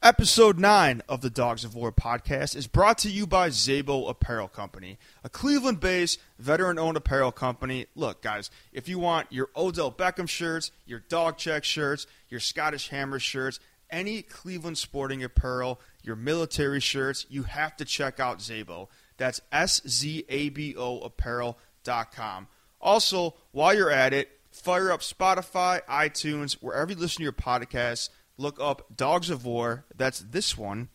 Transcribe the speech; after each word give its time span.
Episode 0.00 0.60
9 0.60 1.02
of 1.08 1.22
the 1.22 1.28
Dogs 1.28 1.64
of 1.64 1.74
War 1.74 1.90
podcast 1.90 2.54
is 2.54 2.68
brought 2.68 2.98
to 2.98 3.10
you 3.10 3.26
by 3.26 3.48
Szabo 3.48 4.08
Apparel 4.08 4.46
Company, 4.46 4.96
a 5.24 5.28
Cleveland 5.28 5.80
based, 5.80 6.20
veteran 6.38 6.78
owned 6.78 6.96
apparel 6.96 7.32
company. 7.32 7.86
Look, 7.96 8.22
guys, 8.22 8.48
if 8.72 8.88
you 8.88 9.00
want 9.00 9.32
your 9.32 9.48
Odell 9.56 9.90
Beckham 9.90 10.28
shirts, 10.28 10.70
your 10.86 11.00
dog 11.00 11.36
check 11.36 11.64
shirts, 11.64 12.06
your 12.28 12.38
Scottish 12.38 12.90
Hammer 12.90 13.18
shirts, 13.18 13.58
any 13.90 14.22
Cleveland 14.22 14.78
sporting 14.78 15.24
apparel, 15.24 15.80
your 16.04 16.14
military 16.14 16.78
shirts, 16.78 17.26
you 17.28 17.42
have 17.42 17.76
to 17.78 17.84
check 17.84 18.20
out 18.20 18.38
Szabo. 18.38 18.86
That's 19.16 19.40
S 19.50 19.82
Z 19.84 20.24
A 20.28 20.50
B 20.50 20.76
O 20.78 21.00
apparel.com. 21.00 22.46
Also, 22.80 23.34
while 23.50 23.74
you're 23.74 23.90
at 23.90 24.12
it, 24.12 24.30
fire 24.52 24.92
up 24.92 25.00
Spotify, 25.00 25.80
iTunes, 25.86 26.52
wherever 26.52 26.92
you 26.92 26.98
listen 26.98 27.16
to 27.16 27.22
your 27.24 27.32
podcasts 27.32 28.10
look 28.38 28.58
up 28.60 28.96
Dogs 28.96 29.28
of 29.28 29.44
War, 29.44 29.84
that's 29.94 30.20
this 30.20 30.56
one, 30.56 30.88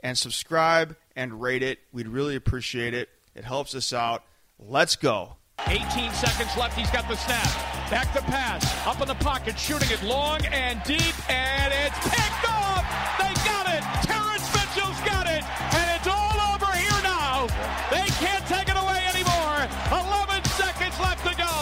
and 0.00 0.18
subscribe 0.18 0.96
and 1.16 1.40
rate 1.40 1.62
it. 1.62 1.78
We'd 1.92 2.08
really 2.08 2.36
appreciate 2.36 2.92
it. 2.92 3.08
It 3.34 3.44
helps 3.44 3.74
us 3.74 3.92
out. 3.92 4.24
Let's 4.58 4.96
go. 4.96 5.36
18 5.66 6.12
seconds 6.12 6.56
left. 6.56 6.78
He's 6.78 6.90
got 6.90 7.08
the 7.08 7.16
snap. 7.16 7.46
Back 7.90 8.12
to 8.14 8.22
pass. 8.22 8.62
Up 8.86 9.00
in 9.00 9.08
the 9.08 9.14
pocket, 9.14 9.58
shooting 9.58 9.90
it 9.90 10.02
long 10.02 10.44
and 10.46 10.82
deep, 10.84 11.14
and 11.30 11.72
it's 11.72 11.98
picked 12.02 12.44
off. 12.50 12.84
They 13.18 13.32
got 13.42 13.66
it. 13.66 13.82
Terrance 14.06 14.46
Mitchell's 14.54 15.00
got 15.02 15.26
it, 15.26 15.42
and 15.74 15.86
it's 15.96 16.06
all 16.06 16.38
over 16.54 16.70
here 16.72 17.02
now. 17.02 17.46
They 17.90 18.06
can't 18.22 18.46
take 18.46 18.68
it 18.68 18.76
away 18.76 19.02
anymore. 19.14 19.66
11 19.90 20.44
seconds 20.54 20.98
left 21.00 21.26
to 21.26 21.34
go. 21.34 21.52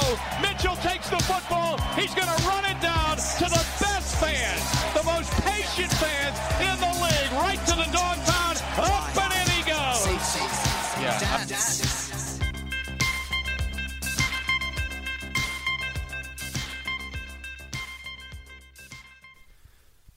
Mitchell 0.41 0.77
takes 0.77 1.09
the 1.09 1.19
football. 1.25 1.79
He's 1.97 2.15
going 2.15 2.29
to 2.29 2.39
run 2.45 2.56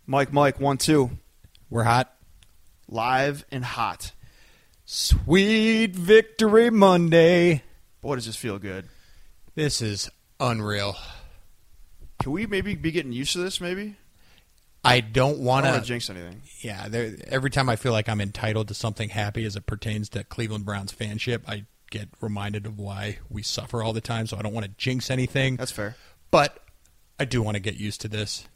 Mike, 0.09 0.33
Mike, 0.33 0.59
one, 0.59 0.79
two. 0.79 1.11
We're 1.69 1.83
hot. 1.83 2.11
Live 2.87 3.45
and 3.51 3.63
hot. 3.63 4.11
Sweet 4.83 5.95
Victory 5.95 6.71
Monday. 6.71 7.61
Boy, 8.01 8.15
does 8.15 8.25
this 8.25 8.35
feel 8.35 8.57
good. 8.57 8.85
This 9.53 9.83
is 9.83 10.09
unreal. 10.39 10.95
Can 12.23 12.31
we 12.31 12.47
maybe 12.47 12.73
be 12.73 12.89
getting 12.89 13.11
used 13.11 13.33
to 13.33 13.37
this, 13.37 13.61
maybe? 13.61 13.97
I 14.83 15.01
don't 15.01 15.41
want 15.41 15.67
to 15.67 15.79
jinx 15.81 16.09
anything. 16.09 16.41
Yeah, 16.61 16.87
there, 16.87 17.15
every 17.27 17.51
time 17.51 17.69
I 17.69 17.75
feel 17.75 17.91
like 17.91 18.09
I'm 18.09 18.19
entitled 18.19 18.69
to 18.69 18.73
something 18.73 19.09
happy 19.09 19.45
as 19.45 19.55
it 19.55 19.67
pertains 19.67 20.09
to 20.09 20.23
Cleveland 20.23 20.65
Browns 20.65 20.91
fanship, 20.91 21.43
I 21.47 21.65
get 21.91 22.09
reminded 22.19 22.65
of 22.65 22.79
why 22.79 23.19
we 23.29 23.43
suffer 23.43 23.83
all 23.83 23.93
the 23.93 24.01
time. 24.01 24.25
So 24.25 24.37
I 24.37 24.41
don't 24.41 24.55
want 24.55 24.65
to 24.65 24.71
jinx 24.75 25.11
anything. 25.11 25.57
That's 25.57 25.71
fair. 25.71 25.95
but 26.31 26.57
I 27.19 27.25
do 27.25 27.43
want 27.43 27.57
to 27.57 27.61
get 27.61 27.75
used 27.75 28.01
to 28.01 28.07
this. 28.07 28.47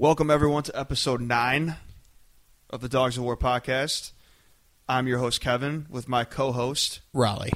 Welcome, 0.00 0.30
everyone, 0.30 0.62
to 0.62 0.78
episode 0.80 1.20
9 1.20 1.76
of 2.70 2.80
the 2.80 2.88
Dogs 2.88 3.18
of 3.18 3.24
War 3.24 3.36
podcast. 3.36 4.12
I'm 4.88 5.06
your 5.06 5.18
host, 5.18 5.42
Kevin, 5.42 5.84
with 5.90 6.08
my 6.08 6.24
co 6.24 6.52
host. 6.52 7.00
Raleigh. 7.12 7.52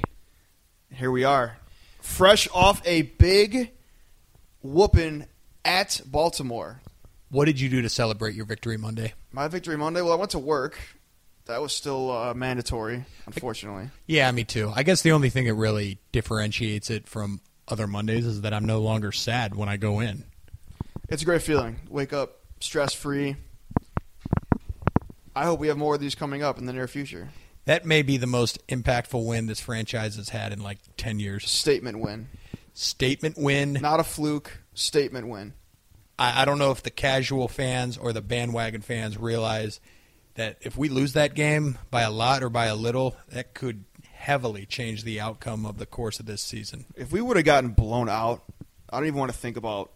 Here 0.92 1.10
we 1.10 1.24
are. 1.24 1.56
Fresh 2.02 2.46
off 2.52 2.86
a 2.86 3.00
big 3.00 3.70
whooping 4.60 5.24
at 5.64 6.02
Baltimore. 6.04 6.82
What 7.30 7.46
did 7.46 7.58
you 7.58 7.70
do 7.70 7.80
to 7.80 7.88
celebrate 7.88 8.34
your 8.34 8.44
Victory 8.44 8.76
Monday? 8.76 9.14
My 9.32 9.48
victory 9.48 9.78
Monday. 9.78 10.02
Well, 10.02 10.12
I 10.12 10.16
went 10.16 10.32
to 10.32 10.38
work. 10.38 10.78
That 11.46 11.62
was 11.62 11.72
still 11.72 12.10
uh, 12.10 12.34
mandatory, 12.34 13.06
unfortunately. 13.24 13.88
Yeah, 14.06 14.30
me 14.32 14.44
too. 14.44 14.70
I 14.76 14.82
guess 14.82 15.00
the 15.00 15.12
only 15.12 15.30
thing 15.30 15.46
that 15.46 15.54
really 15.54 15.96
differentiates 16.12 16.90
it 16.90 17.08
from 17.08 17.40
other 17.66 17.86
Mondays 17.86 18.26
is 18.26 18.42
that 18.42 18.52
I'm 18.52 18.66
no 18.66 18.80
longer 18.80 19.12
sad 19.12 19.54
when 19.54 19.70
I 19.70 19.78
go 19.78 20.00
in. 20.00 20.24
It's 21.08 21.22
a 21.22 21.26
great 21.26 21.42
feeling. 21.42 21.76
Wake 21.90 22.12
up 22.12 22.43
stress 22.64 22.94
free. 22.94 23.36
I 25.36 25.44
hope 25.44 25.60
we 25.60 25.68
have 25.68 25.76
more 25.76 25.94
of 25.94 26.00
these 26.00 26.14
coming 26.14 26.42
up 26.42 26.58
in 26.58 26.66
the 26.66 26.72
near 26.72 26.88
future. 26.88 27.30
That 27.66 27.84
may 27.84 28.02
be 28.02 28.16
the 28.16 28.26
most 28.26 28.64
impactful 28.68 29.24
win 29.24 29.46
this 29.46 29.60
franchise 29.60 30.16
has 30.16 30.30
had 30.30 30.52
in 30.52 30.62
like 30.62 30.78
10 30.96 31.18
years. 31.18 31.48
Statement 31.48 32.00
win. 32.00 32.28
Statement 32.72 33.36
win. 33.38 33.74
Not 33.74 34.00
a 34.00 34.04
fluke. 34.04 34.60
Statement 34.74 35.28
win. 35.28 35.54
I, 36.18 36.42
I 36.42 36.44
don't 36.44 36.58
know 36.58 36.70
if 36.70 36.82
the 36.82 36.90
casual 36.90 37.48
fans 37.48 37.96
or 37.96 38.12
the 38.12 38.22
bandwagon 38.22 38.82
fans 38.82 39.18
realize 39.18 39.80
that 40.34 40.58
if 40.60 40.76
we 40.76 40.88
lose 40.88 41.12
that 41.12 41.34
game 41.34 41.78
by 41.90 42.02
a 42.02 42.10
lot 42.10 42.42
or 42.42 42.48
by 42.48 42.66
a 42.66 42.74
little, 42.74 43.16
that 43.28 43.54
could 43.54 43.84
heavily 44.12 44.66
change 44.66 45.04
the 45.04 45.20
outcome 45.20 45.66
of 45.66 45.78
the 45.78 45.86
course 45.86 46.18
of 46.18 46.26
this 46.26 46.42
season. 46.42 46.86
If 46.96 47.12
we 47.12 47.20
would 47.20 47.36
have 47.36 47.46
gotten 47.46 47.70
blown 47.70 48.08
out, 48.08 48.42
I 48.90 48.98
don't 48.98 49.06
even 49.06 49.18
want 49.18 49.32
to 49.32 49.38
think 49.38 49.56
about 49.56 49.92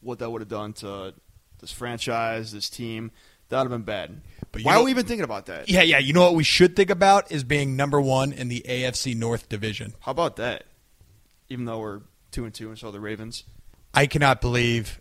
what 0.00 0.18
that 0.18 0.30
would 0.30 0.40
have 0.42 0.48
done 0.48 0.72
to 0.74 1.14
this 1.62 1.72
franchise, 1.72 2.52
this 2.52 2.68
team. 2.68 3.10
That 3.48 3.58
would 3.62 3.70
have 3.70 3.78
been 3.80 3.82
bad. 3.86 4.20
But 4.50 4.62
Why 4.62 4.74
know- 4.74 4.80
are 4.82 4.84
we 4.84 4.90
even 4.90 5.06
thinking 5.06 5.24
about 5.24 5.46
that? 5.46 5.68
Yeah, 5.70 5.82
yeah. 5.82 5.98
You 5.98 6.12
know 6.12 6.22
what 6.22 6.34
we 6.34 6.44
should 6.44 6.76
think 6.76 6.90
about 6.90 7.32
is 7.32 7.44
being 7.44 7.76
number 7.76 8.00
one 8.00 8.32
in 8.32 8.48
the 8.48 8.62
AFC 8.68 9.14
North 9.16 9.48
Division. 9.48 9.94
How 10.00 10.12
about 10.12 10.36
that? 10.36 10.64
Even 11.48 11.64
though 11.64 11.78
we're 11.80 12.00
two 12.30 12.44
and 12.44 12.52
two, 12.52 12.68
and 12.68 12.78
so 12.78 12.88
are 12.88 12.92
the 12.92 13.00
Ravens. 13.00 13.44
I 13.94 14.06
cannot 14.06 14.40
believe 14.40 15.00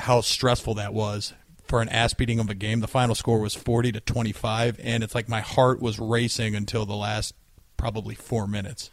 how 0.00 0.20
stressful 0.20 0.74
that 0.74 0.92
was 0.92 1.32
for 1.64 1.80
an 1.80 1.88
ass 1.88 2.12
beating 2.12 2.40
of 2.40 2.50
a 2.50 2.54
game. 2.54 2.80
The 2.80 2.88
final 2.88 3.14
score 3.14 3.38
was 3.38 3.54
40 3.54 3.92
to 3.92 4.00
25, 4.00 4.80
and 4.82 5.04
it's 5.04 5.14
like 5.14 5.28
my 5.28 5.40
heart 5.40 5.80
was 5.80 5.98
racing 6.00 6.54
until 6.56 6.84
the 6.84 6.96
last 6.96 7.34
probably 7.76 8.14
four 8.16 8.46
minutes. 8.48 8.90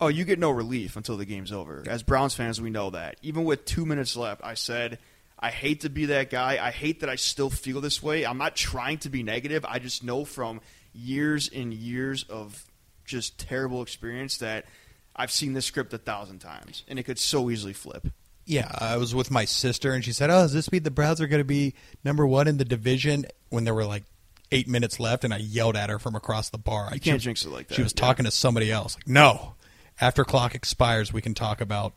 Oh, 0.00 0.08
you 0.08 0.24
get 0.24 0.38
no 0.38 0.50
relief 0.50 0.96
until 0.96 1.16
the 1.18 1.24
game's 1.26 1.52
over. 1.52 1.82
As 1.86 2.02
Browns 2.02 2.34
fans, 2.34 2.60
we 2.60 2.70
know 2.70 2.90
that. 2.90 3.16
Even 3.22 3.44
with 3.44 3.64
two 3.66 3.84
minutes 3.86 4.16
left, 4.16 4.40
I 4.44 4.54
said, 4.54 4.98
I 5.38 5.50
hate 5.50 5.82
to 5.82 5.90
be 5.90 6.06
that 6.06 6.30
guy. 6.30 6.64
I 6.64 6.70
hate 6.70 7.00
that 7.00 7.10
I 7.10 7.16
still 7.16 7.50
feel 7.50 7.80
this 7.80 8.02
way. 8.02 8.24
I'm 8.24 8.38
not 8.38 8.56
trying 8.56 8.98
to 8.98 9.10
be 9.10 9.22
negative. 9.22 9.64
I 9.68 9.78
just 9.78 10.02
know 10.02 10.24
from 10.24 10.60
years 10.94 11.50
and 11.54 11.74
years 11.74 12.24
of 12.24 12.64
just 13.04 13.38
terrible 13.38 13.82
experience 13.82 14.38
that 14.38 14.64
I've 15.14 15.30
seen 15.30 15.52
this 15.52 15.66
script 15.66 15.92
a 15.92 15.98
thousand 15.98 16.38
times, 16.40 16.84
and 16.88 16.98
it 16.98 17.02
could 17.04 17.18
so 17.18 17.50
easily 17.50 17.72
flip. 17.72 18.08
Yeah, 18.46 18.70
I 18.78 18.96
was 18.96 19.14
with 19.14 19.30
my 19.30 19.44
sister, 19.44 19.92
and 19.92 20.04
she 20.04 20.12
said, 20.12 20.30
"Oh, 20.30 20.42
does 20.42 20.52
this 20.52 20.70
mean 20.72 20.84
the 20.84 20.90
Browns 20.90 21.20
are 21.20 21.26
going 21.26 21.40
to 21.40 21.44
be 21.44 21.74
number 22.04 22.26
one 22.26 22.46
in 22.48 22.58
the 22.58 22.64
division?" 22.64 23.26
When 23.48 23.64
there 23.64 23.74
were 23.74 23.84
like 23.84 24.04
eight 24.52 24.68
minutes 24.68 24.98
left, 25.00 25.24
and 25.24 25.34
I 25.34 25.38
yelled 25.38 25.76
at 25.76 25.90
her 25.90 25.98
from 25.98 26.14
across 26.14 26.50
the 26.50 26.58
bar. 26.58 26.86
I 26.86 26.98
can't 26.98 27.20
she- 27.20 27.26
jinx 27.26 27.44
it 27.44 27.50
like 27.50 27.68
that. 27.68 27.74
She 27.74 27.82
was 27.82 27.92
Yeah. 27.96 28.00
talking 28.00 28.24
to 28.24 28.30
somebody 28.30 28.70
else. 28.70 28.94
Like, 28.96 29.08
no, 29.08 29.54
after 30.00 30.24
clock 30.24 30.54
expires, 30.54 31.12
we 31.12 31.20
can 31.22 31.34
talk 31.34 31.60
about 31.60 31.94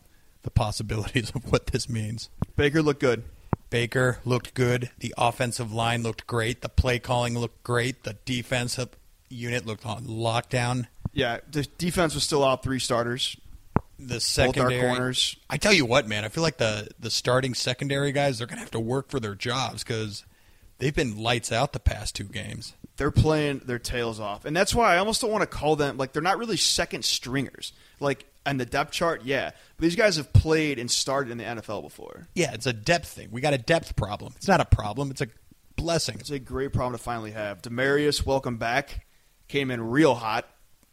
the 0.49 0.59
possibilities 0.59 1.31
of 1.35 1.51
what 1.51 1.67
this 1.67 1.87
means. 1.87 2.29
Baker 2.55 2.81
looked 2.81 3.01
good. 3.01 3.23
Baker 3.69 4.19
looked 4.25 4.55
good. 4.55 4.89
The 4.97 5.13
offensive 5.17 5.71
line 5.71 6.01
looked 6.01 6.25
great. 6.25 6.61
The 6.61 6.69
play 6.69 6.97
calling 6.97 7.37
looked 7.37 7.63
great. 7.63 8.03
The 8.03 8.17
defensive 8.25 8.89
unit 9.29 9.65
looked 9.65 9.85
on 9.85 10.05
lockdown. 10.05 10.87
Yeah, 11.13 11.39
the 11.49 11.63
defense 11.77 12.15
was 12.15 12.23
still 12.23 12.43
out 12.43 12.63
three 12.63 12.79
starters. 12.79 13.37
The 13.99 14.19
secondary 14.19 14.79
our 14.79 14.87
corners. 14.87 15.35
I 15.49 15.57
tell 15.57 15.73
you 15.73 15.85
what, 15.85 16.07
man, 16.07 16.23
I 16.25 16.29
feel 16.29 16.41
like 16.41 16.57
the 16.57 16.87
the 16.99 17.11
starting 17.11 17.53
secondary 17.53 18.11
guys 18.11 18.37
they're 18.37 18.47
gonna 18.47 18.61
have 18.61 18.71
to 18.71 18.79
work 18.79 19.09
for 19.09 19.19
their 19.19 19.35
jobs 19.35 19.83
because 19.83 20.23
they've 20.79 20.95
been 20.95 21.17
lights 21.21 21.51
out 21.51 21.73
the 21.73 21.79
past 21.79 22.15
two 22.15 22.23
games. 22.23 22.73
they're 22.97 23.11
playing 23.11 23.59
their 23.65 23.77
tails 23.79 24.19
off, 24.19 24.45
and 24.45 24.55
that's 24.55 24.73
why 24.73 24.95
I 24.95 24.97
almost 24.97 25.21
don't 25.21 25.31
want 25.31 25.41
to 25.41 25.47
call 25.47 25.75
them 25.75 25.97
like 25.97 26.13
they're 26.13 26.21
not 26.21 26.37
really 26.37 26.57
second 26.57 27.03
stringers. 27.05 27.73
Like 27.99 28.25
on 28.49 28.57
the 28.57 28.65
depth 28.65 28.91
chart, 28.91 29.21
yeah, 29.23 29.51
but 29.77 29.83
these 29.83 29.95
guys 29.95 30.17
have 30.17 30.33
played 30.33 30.79
and 30.79 30.89
started 30.89 31.31
in 31.31 31.37
the 31.37 31.43
NFL 31.43 31.81
before. 31.83 32.27
Yeah, 32.35 32.53
it's 32.53 32.65
a 32.65 32.73
depth 32.73 33.07
thing. 33.07 33.29
We 33.31 33.41
got 33.41 33.53
a 33.53 33.57
depth 33.57 33.95
problem. 33.95 34.33
It's 34.37 34.47
not 34.47 34.59
a 34.61 34.65
problem. 34.65 35.11
It's 35.11 35.21
a 35.21 35.27
blessing. 35.75 36.17
It's 36.19 36.29
a 36.31 36.39
great 36.39 36.73
problem 36.73 36.93
to 36.93 37.03
finally 37.03 37.31
have. 37.31 37.61
Damarious, 37.61 38.25
welcome 38.25 38.57
back. 38.57 39.05
Came 39.47 39.71
in 39.71 39.81
real 39.89 40.15
hot. 40.15 40.47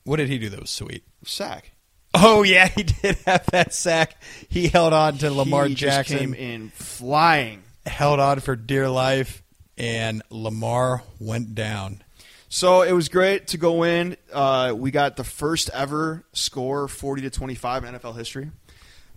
What 0.04 0.16
did 0.16 0.28
he 0.28 0.38
do 0.38 0.48
that 0.50 0.60
was 0.60 0.70
sweet? 0.70 1.02
Sack. 1.24 1.72
Oh 2.14 2.42
yeah, 2.44 2.68
he 2.68 2.82
did 3.02 3.16
have 3.26 3.44
that 3.46 3.74
sack. 3.74 4.20
He 4.48 4.68
held 4.68 4.92
on 4.92 5.18
to 5.18 5.30
Lamar 5.30 5.66
he 5.66 5.74
Jackson. 5.74 6.18
came 6.18 6.34
in 6.34 6.68
flying. 6.70 7.62
held 7.84 8.20
on 8.20 8.40
for 8.40 8.56
dear 8.56 8.88
life, 8.88 9.42
and 9.76 10.22
Lamar 10.30 11.02
went 11.18 11.54
down. 11.54 12.02
So 12.48 12.82
it 12.82 12.92
was 12.92 13.08
great 13.08 13.48
to 13.48 13.58
go 13.58 13.82
in. 13.82 14.16
Uh, 14.32 14.72
we 14.76 14.90
got 14.90 15.16
the 15.16 15.24
first 15.24 15.68
ever 15.74 16.24
score, 16.32 16.88
forty 16.88 17.22
to 17.22 17.30
twenty-five 17.30 17.84
in 17.84 17.94
NFL 17.94 18.16
history. 18.16 18.50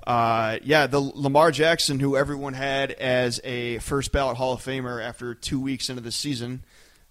Uh, 0.06 0.58
yeah, 0.64 0.88
the 0.88 1.00
Lamar 1.00 1.52
Jackson, 1.52 2.00
who 2.00 2.18
everyone 2.18 2.54
had 2.54 2.92
as 2.92 3.40
a 3.44 3.78
first 3.80 4.12
ballot 4.12 4.38
Hall 4.38 4.54
of 4.54 4.62
Famer 4.64 5.04
after 5.04 5.36
two 5.36 5.60
weeks 5.60 5.90
into 5.90 6.02
the 6.02 6.12
season, 6.12 6.64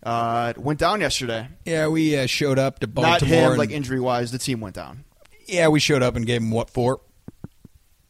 uh, 0.02 0.52
went 0.56 0.80
down 0.80 1.00
yesterday. 1.00 1.46
Yeah, 1.64 1.86
we 1.88 2.16
uh, 2.18 2.26
showed 2.26 2.58
up 2.58 2.80
to 2.80 2.88
Baltimore. 2.88 3.12
Not 3.12 3.22
him, 3.22 3.48
and- 3.50 3.58
like 3.58 3.70
injury 3.70 4.00
wise. 4.00 4.32
The 4.32 4.38
team 4.38 4.60
went 4.60 4.74
down. 4.74 5.04
yeah, 5.46 5.68
we 5.68 5.78
showed 5.78 6.02
up 6.02 6.16
and 6.16 6.26
gave 6.26 6.40
him 6.40 6.50
what 6.50 6.70
for? 6.70 7.00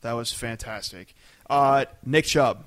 That 0.01 0.13
was 0.13 0.33
fantastic. 0.33 1.15
Uh, 1.51 1.85
Nick 2.07 2.25
Chubb, 2.25 2.65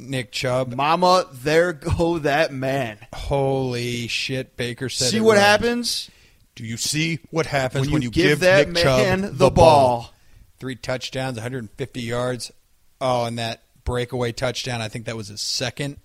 Nick 0.00 0.32
Chubb. 0.32 0.74
Mama, 0.74 1.26
there 1.32 1.72
go 1.72 2.18
that 2.18 2.52
man. 2.52 2.98
Holy 3.14 4.06
shit, 4.08 4.56
Baker 4.56 4.88
said. 4.88 5.10
See 5.10 5.18
it 5.18 5.20
what 5.20 5.36
right. 5.36 5.42
happens 5.42 6.10
Do 6.54 6.64
you 6.64 6.76
see 6.76 7.20
what 7.30 7.46
happens 7.46 7.86
when, 7.86 7.94
when, 7.94 8.02
you, 8.02 8.10
give, 8.10 8.40
that 8.40 8.68
Nick 8.68 8.84
man 8.84 9.22
Chubb 9.22 9.34
the 9.34 9.50
ball. 9.50 10.12
Three 10.58 10.76
touchdowns, 10.76 11.36
150 11.36 12.00
yards. 12.02 12.52
Oh, 13.00 13.24
and 13.24 13.38
that 13.38 13.62
breakaway 13.84 14.32
touchdown. 14.32 14.82
I 14.82 14.88
think 14.88 15.06
that 15.06 15.16
was 15.16 15.28
his 15.28 15.40
second 15.40 15.96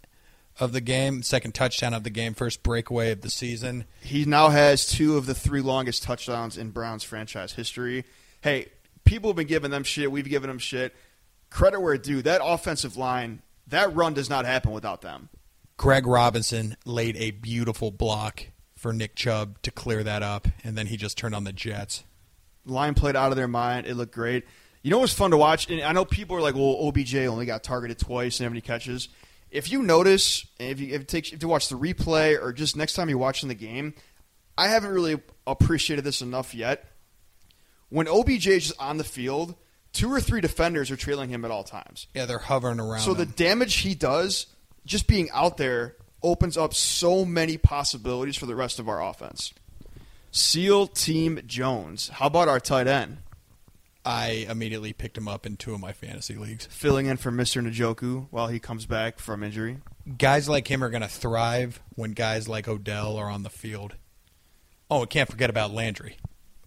of 0.60 0.72
the 0.72 0.82
game, 0.82 1.22
second 1.24 1.54
touchdown 1.54 1.94
of 1.94 2.04
the 2.04 2.10
game, 2.10 2.34
first 2.34 2.64
breakaway 2.64 3.12
of 3.12 3.22
the 3.22 3.30
season. 3.30 3.86
He 4.02 4.26
now 4.26 4.50
has 4.50 4.88
two 4.88 5.18
of 5.18 5.26
the 5.26 5.36
three 5.36 5.62
longest 5.62 6.04
touchdowns 6.04 6.58
in 6.58 6.72
Browns 6.72 7.04
franchise 7.04 7.54
history. 7.54 8.06
Hey, 8.42 8.68
people 9.04 9.30
have 9.30 9.36
been 9.36 9.48
giving 9.48 9.72
them 9.72 9.84
shit. 9.84 10.12
We've 10.12 10.28
given 10.28 10.48
them 10.48 10.60
shit. 10.60 10.96
Credit 11.50 11.80
where 11.80 11.94
it's 11.94 12.08
due. 12.08 12.22
That 12.22 12.42
offensive 12.44 12.96
line, 12.98 13.42
that 13.68 13.94
run 13.96 14.14
does 14.14 14.30
not 14.30 14.46
happen 14.46 14.72
without 14.72 15.02
them. 15.02 15.30
Greg 15.78 16.08
Robinson 16.08 16.78
laid 16.86 17.18
a 17.18 17.32
beautiful 17.32 17.92
block 17.92 18.48
for 18.78 18.94
Nick 18.94 19.16
Chubb 19.16 19.62
to 19.64 19.72
clear 19.72 20.04
that 20.04 20.24
up, 20.24 20.48
and 20.64 20.78
then 20.78 20.88
he 20.88 20.98
just 20.98 21.18
turned 21.18 21.36
on 21.36 21.44
the 21.44 21.52
Jets. 21.52 22.04
Line 22.66 22.94
played 22.94 23.16
out 23.16 23.32
of 23.32 23.36
their 23.36 23.48
mind. 23.48 23.86
It 23.86 23.96
looked 23.96 24.14
great. 24.14 24.46
You 24.82 24.92
know 24.92 25.00
what's 25.00 25.14
fun 25.14 25.32
to 25.32 25.38
watch? 25.38 25.70
And 25.70 25.82
I 25.82 25.92
know 25.92 26.06
people 26.06 26.38
are 26.38 26.42
like, 26.42 26.56
well, 26.56 26.88
OBJ 26.88 27.16
only 27.16 27.46
got 27.46 27.64
targeted 27.64 27.98
twice 27.98 28.40
and 28.40 28.46
how 28.46 28.50
many 28.50 28.62
catches. 28.62 29.10
If 29.50 29.72
you 29.72 29.82
notice, 29.82 30.46
if 30.60 30.80
you, 30.80 30.94
if 30.94 31.02
you, 31.02 31.06
take, 31.06 31.34
if 31.34 31.42
you 31.42 31.48
watch 31.48 31.70
the 31.70 31.78
replay 31.78 32.40
or 32.40 32.54
just 32.54 32.76
next 32.76 32.94
time 32.94 33.10
you're 33.10 33.18
watching 33.18 33.50
the 33.50 33.56
game, 33.56 33.96
I 34.58 34.68
haven't 34.68 34.92
really 34.92 35.20
appreciated 35.48 36.06
this 36.06 36.22
enough 36.22 36.54
yet. 36.54 36.86
When 37.90 38.08
OBJ 38.08 38.48
is 38.48 38.68
just 38.68 38.80
on 38.80 38.98
the 38.98 39.04
field, 39.04 39.56
two 39.96 40.12
or 40.12 40.22
three 40.22 40.42
defenders 40.42 40.92
are 40.92 40.96
trailing 40.96 41.30
him 41.30 41.44
at 41.46 41.52
all 41.52 41.64
times. 41.64 42.08
Yeah, 42.14 42.26
they're 42.26 42.38
hovering 42.38 42.80
around. 42.80 43.02
So 43.02 43.14
the 43.14 43.26
damage 43.26 43.76
he 43.78 43.96
does, 43.96 44.46
just 44.86 45.08
being 45.08 45.30
out 45.32 45.58
there, 45.58 45.96
opens 46.22 46.58
up 46.58 46.74
so 46.74 47.26
many 47.26 47.58
possibilities 47.58 48.36
for 48.36 48.46
the 48.46 48.56
rest 48.56 48.80
of 48.80 48.90
our 48.90 49.04
offense. 49.04 49.54
SEAL 50.32 50.88
Team 50.88 51.40
Jones. 51.48 52.10
How 52.10 52.28
about 52.28 52.50
our 52.50 52.60
tight 52.60 52.88
end? 52.88 53.20
I 54.04 54.46
immediately 54.50 54.94
picked 54.94 55.18
him 55.18 55.28
up 55.28 55.48
in 55.48 55.58
two 55.58 55.74
of 55.74 55.80
my 55.80 55.94
fantasy 55.94 56.36
leagues. 56.36 56.68
Filling 56.68 57.08
in 57.08 57.18
for 57.18 57.32
Mr. 57.32 57.66
Njoku 57.66 58.28
while 58.30 58.48
he 58.48 58.60
comes 58.60 58.86
back 58.86 59.18
from 59.18 59.44
injury. 59.44 59.78
Guys 60.18 60.48
like 60.48 60.70
him 60.70 60.84
are 60.84 60.92
going 60.92 61.02
to 61.02 61.08
thrive 61.08 61.82
when 61.96 62.12
guys 62.12 62.48
like 62.48 62.68
Odell 62.68 63.18
are 63.18 63.30
on 63.30 63.42
the 63.42 63.50
field. 63.50 63.96
Oh, 64.92 65.02
and 65.02 65.10
can't 65.10 65.30
forget 65.30 65.50
about 65.50 65.74
Landry. 65.74 66.18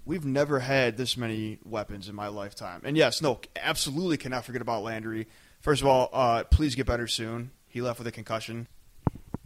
We've 0.09 0.25
never 0.25 0.61
had 0.61 0.97
this 0.97 1.19
many 1.19 1.59
weapons 1.67 2.09
in 2.09 2.15
my 2.15 2.29
lifetime. 2.29 2.81
And 2.83 2.97
yes, 2.97 3.21
no, 3.21 3.41
absolutely 3.55 4.17
cannot 4.17 4.47
forget 4.47 4.63
about 4.63 4.83
Landry. 4.83 5.29
First 5.61 5.83
of 5.83 5.87
all, 5.87 6.09
uh, 6.15 6.45
please 6.45 6.75
get 6.75 6.87
better 6.87 7.07
soon. 7.07 7.51
He 7.67 7.83
left 7.83 7.99
with 7.99 8.09
a 8.09 8.11
concussion. 8.11 8.69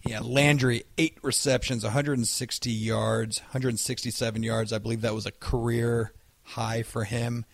Yeah, 0.06 0.20
Landry, 0.20 0.84
eight 0.98 1.18
receptions, 1.20 1.82
160 1.82 2.70
yards, 2.70 3.40
167 3.40 4.44
yards. 4.44 4.72
I 4.72 4.78
believe 4.78 5.00
that 5.00 5.16
was 5.16 5.26
a 5.26 5.32
career 5.32 6.12
high 6.44 6.84
for 6.84 7.02
him. 7.02 7.44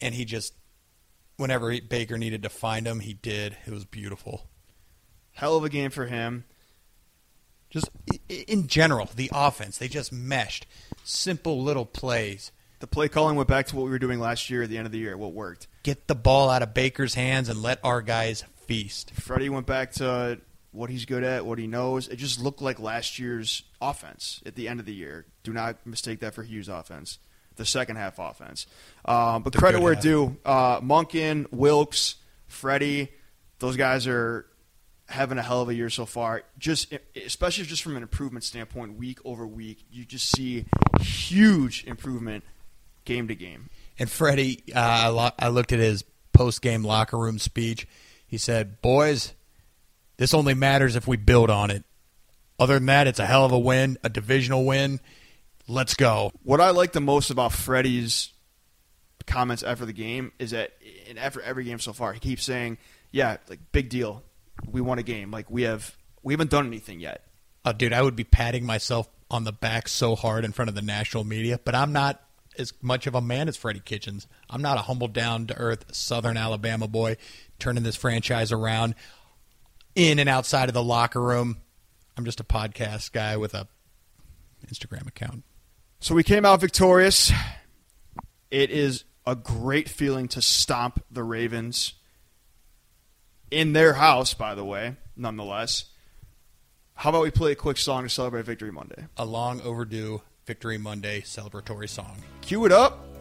And 0.00 0.14
he 0.14 0.24
just, 0.24 0.54
whenever 1.36 1.76
Baker 1.80 2.18
needed 2.18 2.44
to 2.44 2.50
find 2.50 2.86
him, 2.86 3.00
he 3.00 3.14
did. 3.14 3.56
It 3.66 3.72
was 3.72 3.84
beautiful. 3.84 4.46
Hell 5.32 5.56
of 5.56 5.64
a 5.64 5.68
game 5.68 5.90
for 5.90 6.06
him. 6.06 6.44
Just 7.68 7.90
in 8.28 8.68
general, 8.68 9.10
the 9.12 9.28
offense, 9.34 9.78
they 9.78 9.88
just 9.88 10.12
meshed. 10.12 10.66
Simple 11.04 11.62
little 11.62 11.86
plays. 11.86 12.50
The 12.80 12.86
play 12.86 13.08
calling 13.08 13.36
went 13.36 13.48
back 13.48 13.66
to 13.66 13.76
what 13.76 13.84
we 13.84 13.90
were 13.90 13.98
doing 13.98 14.18
last 14.18 14.50
year 14.50 14.62
at 14.64 14.68
the 14.68 14.76
end 14.78 14.86
of 14.86 14.92
the 14.92 14.98
year, 14.98 15.16
what 15.16 15.32
worked. 15.32 15.68
Get 15.82 16.06
the 16.06 16.14
ball 16.14 16.50
out 16.50 16.62
of 16.62 16.74
Baker's 16.74 17.14
hands 17.14 17.48
and 17.48 17.62
let 17.62 17.78
our 17.84 18.02
guys 18.02 18.44
feast. 18.66 19.12
Freddie 19.12 19.48
went 19.48 19.66
back 19.66 19.92
to 19.92 20.38
what 20.72 20.90
he's 20.90 21.04
good 21.04 21.22
at, 21.22 21.46
what 21.46 21.58
he 21.58 21.66
knows. 21.66 22.08
It 22.08 22.16
just 22.16 22.40
looked 22.40 22.60
like 22.60 22.80
last 22.80 23.18
year's 23.18 23.62
offense 23.80 24.42
at 24.44 24.54
the 24.54 24.66
end 24.68 24.80
of 24.80 24.86
the 24.86 24.94
year. 24.94 25.24
Do 25.44 25.52
not 25.52 25.86
mistake 25.86 26.20
that 26.20 26.34
for 26.34 26.42
Hue's 26.42 26.68
offense, 26.68 27.18
the 27.56 27.64
second 27.64 27.96
half 27.96 28.18
offense. 28.18 28.66
Um, 29.04 29.42
but 29.42 29.52
The 29.52 29.58
credit 29.58 29.80
where 29.80 29.94
half. 29.94 30.02
due. 30.02 30.36
Uh, 30.44 30.80
Monken, 30.80 31.46
Wilks, 31.52 32.16
Freddie, 32.48 33.12
those 33.60 33.76
guys 33.76 34.06
are 34.06 34.46
having 35.08 35.38
a 35.38 35.42
hell 35.42 35.60
of 35.62 35.68
a 35.68 35.74
year 35.74 35.90
so 35.90 36.06
far. 36.06 36.42
Just 36.58 36.94
especially 37.16 37.64
just 37.64 37.82
from 37.82 37.96
an 37.96 38.02
improvement 38.02 38.44
standpoint, 38.44 38.98
week 38.98 39.18
over 39.24 39.46
week, 39.46 39.84
you 39.90 40.04
just 40.04 40.30
see 40.30 40.64
huge 41.00 41.84
improvement 41.84 42.44
game 43.04 43.28
to 43.28 43.34
game. 43.34 43.68
And 43.98 44.10
Freddie, 44.10 44.62
uh, 44.74 44.80
I, 44.80 45.08
lo- 45.08 45.30
I 45.38 45.48
looked 45.48 45.72
at 45.72 45.78
his 45.78 46.04
post 46.32 46.62
game 46.62 46.82
locker 46.84 47.18
room 47.18 47.38
speech. 47.38 47.86
He 48.26 48.38
said, 48.38 48.80
Boys, 48.82 49.32
this 50.16 50.34
only 50.34 50.54
matters 50.54 50.96
if 50.96 51.06
we 51.06 51.16
build 51.16 51.50
on 51.50 51.70
it. 51.70 51.84
Other 52.58 52.74
than 52.74 52.86
that, 52.86 53.06
it's 53.06 53.18
a 53.18 53.26
hell 53.26 53.44
of 53.44 53.52
a 53.52 53.58
win, 53.58 53.98
a 54.04 54.08
divisional 54.08 54.64
win. 54.64 55.00
Let's 55.66 55.94
go. 55.94 56.30
What 56.42 56.60
I 56.60 56.70
like 56.70 56.92
the 56.92 57.00
most 57.00 57.30
about 57.30 57.52
Freddie's 57.52 58.32
comments 59.26 59.62
after 59.62 59.86
the 59.86 59.92
game 59.92 60.32
is 60.38 60.50
that, 60.50 60.72
and 61.08 61.18
after 61.18 61.40
every 61.40 61.64
game 61.64 61.78
so 61.78 61.92
far, 61.92 62.12
he 62.12 62.20
keeps 62.20 62.44
saying, 62.44 62.78
"Yeah, 63.10 63.38
like 63.48 63.60
big 63.72 63.88
deal. 63.88 64.22
We 64.66 64.80
won 64.80 64.98
a 64.98 65.02
game. 65.02 65.30
Like 65.30 65.50
we 65.50 65.62
have, 65.62 65.96
we 66.22 66.32
haven't 66.32 66.50
done 66.50 66.66
anything 66.66 67.00
yet." 67.00 67.22
Oh, 67.64 67.72
dude, 67.72 67.92
I 67.92 68.02
would 68.02 68.16
be 68.16 68.24
patting 68.24 68.66
myself 68.66 69.08
on 69.30 69.44
the 69.44 69.52
back 69.52 69.88
so 69.88 70.14
hard 70.14 70.44
in 70.44 70.52
front 70.52 70.68
of 70.68 70.74
the 70.74 70.82
national 70.82 71.24
media, 71.24 71.58
but 71.64 71.74
I'm 71.74 71.92
not 71.92 72.20
as 72.58 72.72
much 72.82 73.06
of 73.06 73.14
a 73.14 73.20
man 73.20 73.48
as 73.48 73.56
Freddie 73.56 73.80
Kitchens. 73.80 74.26
I'm 74.48 74.62
not 74.62 74.78
a 74.78 74.82
humble, 74.82 75.08
down 75.08 75.46
to 75.46 75.56
earth 75.56 75.94
Southern 75.94 76.36
Alabama 76.36 76.86
boy 76.86 77.16
turning 77.58 77.82
this 77.82 77.96
franchise 77.96 78.52
around 78.52 78.94
in 79.94 80.18
and 80.18 80.28
outside 80.28 80.68
of 80.68 80.74
the 80.74 80.82
locker 80.82 81.20
room. 81.20 81.58
I'm 82.16 82.24
just 82.24 82.40
a 82.40 82.44
podcast 82.44 83.12
guy 83.12 83.36
with 83.36 83.54
a 83.54 83.66
Instagram 84.66 85.08
account. 85.08 85.44
So 86.00 86.14
we 86.14 86.22
came 86.22 86.44
out 86.44 86.60
victorious. 86.60 87.32
It 88.50 88.70
is 88.70 89.04
a 89.26 89.34
great 89.34 89.88
feeling 89.88 90.28
to 90.28 90.42
stomp 90.42 91.02
the 91.10 91.24
Ravens 91.24 91.94
in 93.54 93.72
their 93.72 93.94
house, 93.94 94.34
by 94.34 94.54
the 94.54 94.64
way, 94.64 94.96
nonetheless. 95.16 95.84
How 96.94 97.10
about 97.10 97.22
we 97.22 97.30
play 97.30 97.52
a 97.52 97.56
quick 97.56 97.76
song 97.76 98.02
to 98.02 98.08
celebrate 98.08 98.44
Victory 98.44 98.72
Monday? 98.72 99.06
A 99.16 99.24
long 99.24 99.60
overdue 99.62 100.22
Victory 100.44 100.76
Monday 100.76 101.20
celebratory 101.20 101.88
song. 101.88 102.16
Cue 102.40 102.64
it 102.66 102.72
up. 102.72 103.13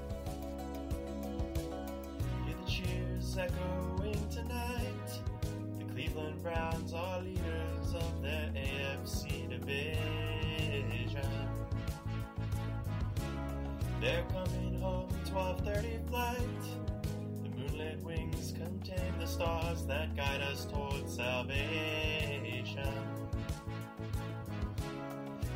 Stars 19.34 19.84
that 19.88 20.16
guide 20.16 20.42
us 20.42 20.66
towards 20.66 21.16
salvation. 21.16 22.94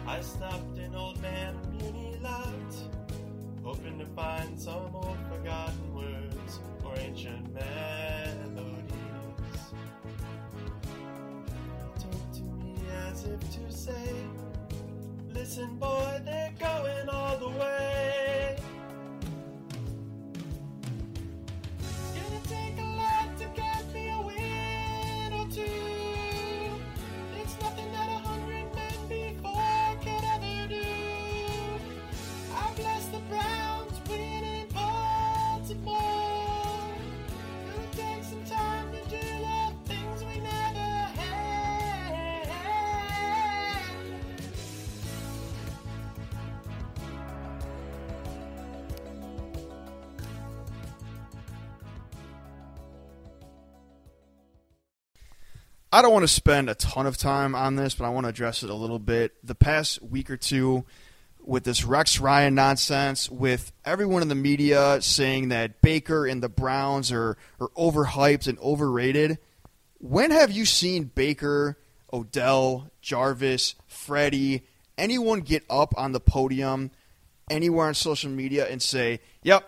I 0.07 0.19
stopped 0.21 0.79
in 0.79 0.95
Old 0.95 1.21
Man 1.21 1.55
Muni 1.77 2.17
lot 2.23 2.73
hoping 3.63 3.99
to 3.99 4.05
find 4.15 4.59
some 4.59 4.95
old 4.95 5.19
forgotten 5.31 5.93
words 5.93 6.59
or 6.83 6.97
ancient 6.97 7.53
melodies. 7.53 8.87
Talk 11.99 12.31
to 12.33 12.41
me 12.41 12.79
as 13.05 13.25
if 13.25 13.39
to 13.39 13.71
say, 13.71 14.11
Listen, 15.29 15.75
boy, 15.75 16.19
they're 16.25 16.55
going 16.59 17.09
all 17.09 17.37
the 17.37 17.49
way. 17.49 18.57
I 55.97 56.03
don't 56.03 56.13
want 56.13 56.25
to 56.25 56.27
spend 56.27 56.69
a 56.69 56.75
ton 56.75 57.07
of 57.07 57.17
time 57.17 57.55
on 57.55 57.75
this, 57.75 57.95
but 57.95 58.05
I 58.05 58.09
want 58.09 58.25
to 58.25 58.29
address 58.29 58.61
it 58.61 58.69
a 58.69 58.75
little 58.75 58.99
bit. 58.99 59.33
The 59.43 59.55
past 59.55 59.99
week 60.03 60.29
or 60.29 60.37
two, 60.37 60.85
with 61.43 61.63
this 61.63 61.83
Rex 61.83 62.19
Ryan 62.19 62.53
nonsense, 62.53 63.31
with 63.31 63.71
everyone 63.83 64.21
in 64.21 64.27
the 64.27 64.35
media 64.35 65.01
saying 65.01 65.49
that 65.49 65.81
Baker 65.81 66.27
and 66.27 66.43
the 66.43 66.49
Browns 66.49 67.11
are, 67.11 67.35
are 67.59 67.69
overhyped 67.69 68.47
and 68.47 68.59
overrated. 68.59 69.39
When 69.97 70.29
have 70.29 70.51
you 70.51 70.65
seen 70.65 71.05
Baker, 71.05 71.79
Odell, 72.13 72.91
Jarvis, 73.01 73.73
Freddie, 73.87 74.67
anyone 74.99 75.39
get 75.39 75.63
up 75.67 75.95
on 75.97 76.11
the 76.11 76.19
podium 76.19 76.91
anywhere 77.49 77.87
on 77.87 77.95
social 77.95 78.29
media 78.29 78.67
and 78.69 78.83
say, 78.83 79.19
"Yep, 79.41 79.67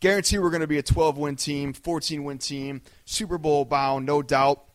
guarantee 0.00 0.40
we're 0.40 0.50
going 0.50 0.60
to 0.60 0.66
be 0.66 0.78
a 0.78 0.82
12 0.82 1.18
win 1.18 1.36
team, 1.36 1.72
14 1.72 2.24
win 2.24 2.38
team, 2.38 2.82
Super 3.04 3.38
Bowl 3.38 3.64
bound, 3.64 4.06
no 4.06 4.22
doubt." 4.22 4.67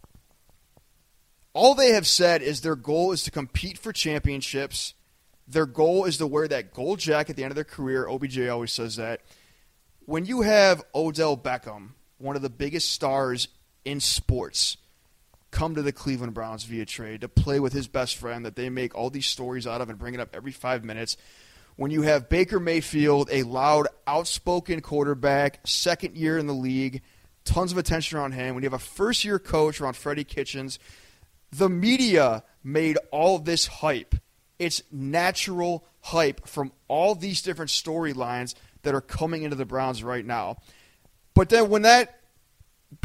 All 1.54 1.76
they 1.76 1.92
have 1.92 2.08
said 2.08 2.42
is 2.42 2.62
their 2.62 2.76
goal 2.76 3.12
is 3.12 3.24
to 3.24 3.32
compete 3.32 3.78
for 3.78 3.94
championships. 3.94 4.96
Their 5.48 5.68
goal 5.68 6.06
is 6.06 6.18
to 6.18 6.28
wear 6.28 6.48
that 6.48 6.74
gold 6.74 7.00
jacket 7.00 7.32
at 7.32 7.36
the 7.36 7.44
end 7.44 7.52
of 7.52 7.56
their 7.56 7.64
career. 7.64 8.08
OBJ 8.08 8.48
always 8.48 8.74
says 8.74 8.96
that. 8.96 9.22
When 10.06 10.26
you 10.26 10.42
have 10.42 10.84
Odell 10.96 11.38
Beckham, 11.38 11.90
one 12.18 12.36
of 12.36 12.42
the 12.42 12.50
biggest 12.50 12.90
stars 12.90 13.48
in 13.86 14.00
sports, 14.00 14.78
come 15.52 15.76
to 15.76 15.84
the 15.84 15.92
Cleveland 15.92 16.34
Browns 16.34 16.64
via 16.64 16.86
trade 16.86 17.22
to 17.22 17.30
play 17.30 17.60
with 17.60 17.74
his 17.74 17.88
best 17.88 18.18
friend 18.18 18.46
that 18.46 18.56
they 18.56 18.70
make 18.70 18.96
all 18.96 19.12
these 19.12 19.28
stories 19.28 19.68
out 19.68 19.82
of 19.82 19.90
and 19.90 20.00
bring 20.00 20.16
it 20.16 20.20
up 20.20 20.36
every 20.36 20.52
five 20.52 20.84
minutes. 20.84 21.16
When 21.76 21.92
you 21.92 22.02
have 22.02 22.30
Baker 22.30 22.60
Mayfield, 22.60 23.30
a 23.32 23.44
loud, 23.44 23.88
outspoken 24.08 24.82
quarterback, 24.82 25.60
second 25.66 26.18
year 26.18 26.38
in 26.38 26.48
the 26.48 26.54
league, 26.54 27.02
tons 27.46 27.72
of 27.72 27.78
attention 27.78 28.18
around 28.18 28.32
him. 28.32 28.56
When 28.56 28.64
you 28.64 28.70
have 28.70 28.80
a 28.80 28.84
first 28.84 29.24
year 29.24 29.40
coach 29.40 29.80
around 29.80 29.96
Freddie 29.96 30.24
Kitchens, 30.24 30.80
the 31.58 31.70
media 31.70 32.44
made 32.64 32.98
all 33.12 33.40
this 33.40 33.68
hype. 33.68 34.16
It's 34.60 34.82
natural 34.92 35.86
hype 36.02 36.48
from 36.48 36.72
all 36.88 37.16
these 37.16 37.42
different 37.42 37.72
storylines 37.72 38.56
that 38.82 38.96
are 38.96 39.02
coming 39.02 39.44
into 39.44 39.56
the 39.56 39.66
Browns 39.66 40.04
right 40.04 40.26
now. 40.26 40.58
But 41.34 41.50
then 41.50 41.70
when 41.70 41.84
that 41.84 42.20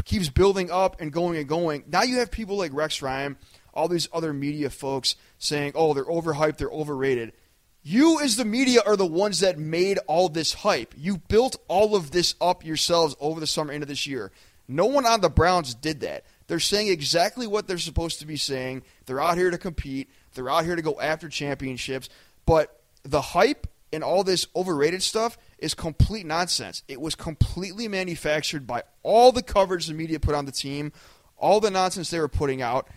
keeps 0.05 0.29
building 0.29 0.71
up 0.71 1.01
and 1.01 1.11
going 1.11 1.37
and 1.37 1.47
going, 1.47 1.83
now 1.87 2.03
you 2.03 2.17
have 2.17 2.31
people 2.31 2.57
like 2.57 2.73
Rex 2.73 3.01
Ryan, 3.01 3.37
all 3.73 3.87
these 3.87 4.09
other 4.13 4.33
media 4.33 4.69
folks 4.69 5.15
saying, 5.37 5.73
oh, 5.75 5.93
they're 5.93 6.05
overhyped, 6.05 6.57
they're 6.57 6.69
overrated. 6.69 7.33
You, 7.81 8.19
as 8.19 8.35
the 8.35 8.45
media, 8.45 8.81
are 8.85 8.97
the 8.97 9.05
ones 9.05 9.39
that 9.39 9.57
made 9.57 9.99
all 10.05 10.27
this 10.27 10.53
hype. 10.53 10.93
You 10.97 11.17
built 11.17 11.55
all 11.67 11.95
of 11.95 12.11
this 12.11 12.35
up 12.41 12.65
yourselves 12.65 13.15
over 13.19 13.39
the 13.39 13.47
summer 13.47 13.71
into 13.71 13.85
this 13.85 14.05
year. 14.05 14.31
No 14.67 14.85
one 14.85 15.05
on 15.05 15.21
the 15.21 15.29
Browns 15.29 15.73
did 15.73 16.01
that. 16.01 16.25
They're 16.49 16.59
saying 16.59 16.87
exactly 16.87 17.45
what 17.45 17.67
they're 17.67 17.77
supposed 17.77 18.19
to 18.19 18.25
be 18.25 18.35
saying. 18.35 18.81
They're 19.05 19.21
out 19.21 19.37
here 19.37 19.51
to 19.51 19.57
compete. 19.57 20.09
They're 20.33 20.49
out 20.49 20.65
here 20.65 20.75
to 20.75 20.81
go 20.81 20.99
after 20.99 21.29
championships. 21.29 22.09
But 22.47 22.81
the 23.03 23.21
hype 23.21 23.67
and 23.93 24.03
all 24.03 24.23
this 24.23 24.47
overrated 24.55 25.03
stuff 25.03 25.37
is 25.59 25.75
complete 25.75 26.25
nonsense. 26.25 26.81
It 26.87 26.99
was 26.99 27.13
completely 27.13 27.87
manufactured 27.87 28.65
by 28.65 28.81
all 29.03 29.31
the 29.31 29.43
coverage 29.43 29.85
the 29.85 29.93
media 29.93 30.19
put 30.19 30.33
on 30.33 30.45
the 30.45 30.51
team, 30.51 30.91
all 31.37 31.59
the 31.59 31.69
nonsense 31.69 32.09
they 32.09 32.19
were 32.19 32.27
putting 32.27 32.63
out. 32.63 32.87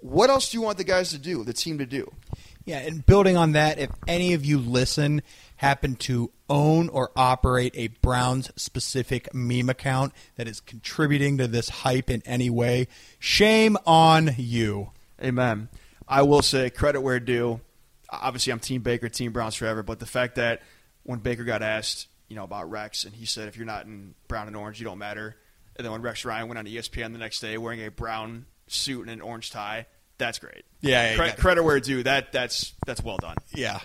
What 0.00 0.28
else 0.28 0.50
do 0.50 0.58
you 0.58 0.62
want 0.62 0.76
the 0.76 0.84
guys 0.84 1.10
to 1.10 1.18
do, 1.18 1.44
the 1.44 1.52
team 1.52 1.78
to 1.78 1.86
do? 1.86 2.12
Yeah, 2.64 2.78
and 2.78 3.06
building 3.06 3.36
on 3.36 3.52
that, 3.52 3.78
if 3.78 3.90
any 4.08 4.34
of 4.34 4.44
you 4.44 4.58
listen 4.58 5.22
happen 5.56 5.96
to 5.96 6.30
own 6.48 6.88
or 6.88 7.10
operate 7.16 7.72
a 7.76 7.88
Browns 7.88 8.50
specific 8.56 9.32
meme 9.34 9.68
account 9.68 10.12
that 10.36 10.46
is 10.46 10.60
contributing 10.60 11.38
to 11.38 11.48
this 11.48 11.68
hype 11.68 12.10
in 12.10 12.22
any 12.24 12.50
way, 12.50 12.88
shame 13.18 13.76
on 13.86 14.30
you. 14.36 14.90
Amen. 15.22 15.68
I 16.06 16.22
will 16.22 16.42
say 16.42 16.70
credit 16.70 17.00
where 17.00 17.20
due. 17.20 17.60
Obviously, 18.08 18.52
I'm 18.52 18.60
Team 18.60 18.82
Baker, 18.82 19.08
Team 19.08 19.32
Browns 19.32 19.56
forever. 19.56 19.82
But 19.82 19.98
the 19.98 20.06
fact 20.06 20.36
that 20.36 20.62
when 21.02 21.18
Baker 21.18 21.44
got 21.44 21.62
asked, 21.62 22.06
you 22.28 22.36
know, 22.36 22.44
about 22.44 22.70
Rex, 22.70 23.04
and 23.04 23.14
he 23.14 23.26
said, 23.26 23.48
"If 23.48 23.56
you're 23.56 23.66
not 23.66 23.86
in 23.86 24.14
brown 24.28 24.46
and 24.46 24.56
orange, 24.56 24.78
you 24.78 24.84
don't 24.84 24.98
matter." 24.98 25.36
And 25.76 25.84
then 25.84 25.92
when 25.92 26.02
Rex 26.02 26.24
Ryan 26.24 26.48
went 26.48 26.58
on 26.58 26.66
ESPN 26.66 27.12
the 27.12 27.18
next 27.18 27.40
day 27.40 27.58
wearing 27.58 27.84
a 27.84 27.90
brown 27.90 28.46
suit 28.68 29.02
and 29.02 29.10
an 29.10 29.20
orange 29.20 29.50
tie, 29.50 29.86
that's 30.18 30.38
great. 30.38 30.64
Yeah, 30.80 31.10
yeah, 31.10 31.32
Cre- 31.32 31.40
credit 31.40 31.64
where 31.64 31.80
due. 31.80 32.02
That 32.02 32.32
that's 32.32 32.74
that's 32.86 33.02
well 33.02 33.18
done. 33.18 33.36
Yeah, 33.52 33.80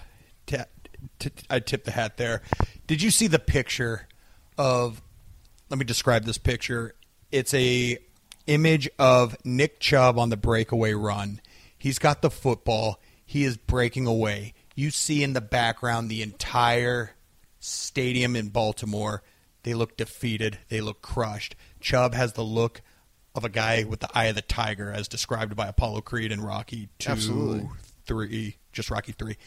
t- 1.20 1.32
I 1.50 1.60
tip 1.60 1.84
the 1.84 1.92
hat 1.92 2.18
there. 2.18 2.42
Did 2.88 3.02
you 3.02 3.12
see 3.12 3.28
the 3.28 3.40
picture 3.40 4.08
of? 4.58 5.02
Let 5.70 5.80
me 5.80 5.86
describe 5.86 6.26
this 6.26 6.38
picture. 6.38 6.96
It's 7.32 7.54
a 7.54 7.98
image 8.48 8.90
of 9.00 9.38
Nick 9.46 9.80
Chubb 9.80 10.20
on 10.20 10.30
the 10.30 10.38
breakaway 10.38 10.94
run. 10.94 11.42
He's 11.78 12.00
got 12.00 12.22
the 12.22 12.30
football. 12.30 13.00
He 13.26 13.44
is 13.44 13.58
breaking 13.58 14.08
away. 14.08 14.54
You 14.76 14.92
see 14.92 15.24
in 15.24 15.34
the 15.34 15.42
background 15.42 16.10
the 16.10 16.22
entire 16.22 17.16
stadium 17.60 18.36
in 18.36 18.50
Baltimore. 18.50 19.24
They 19.64 19.74
look 19.74 19.96
defeated. 19.96 20.58
They 20.70 20.82
look 20.82 21.02
crushed. 21.02 21.56
Chubb 21.80 22.14
has 22.14 22.34
the 22.34 22.44
look 22.44 22.82
of 23.34 23.46
a 23.46 23.50
guy 23.50 23.84
with 23.84 24.00
the 24.02 24.10
eye 24.14 24.26
of 24.26 24.36
the 24.36 24.42
tiger, 24.42 24.92
as 24.92 25.08
described 25.08 25.56
by 25.56 25.68
Apollo 25.68 26.02
Creed 26.02 26.32
in 26.32 26.42
Rocky 26.42 26.90
Two, 27.00 27.12
Absolutely. 27.12 27.70
Three, 28.06 28.58
just 28.74 28.92
Rocky 28.92 29.14
Three. 29.14 29.38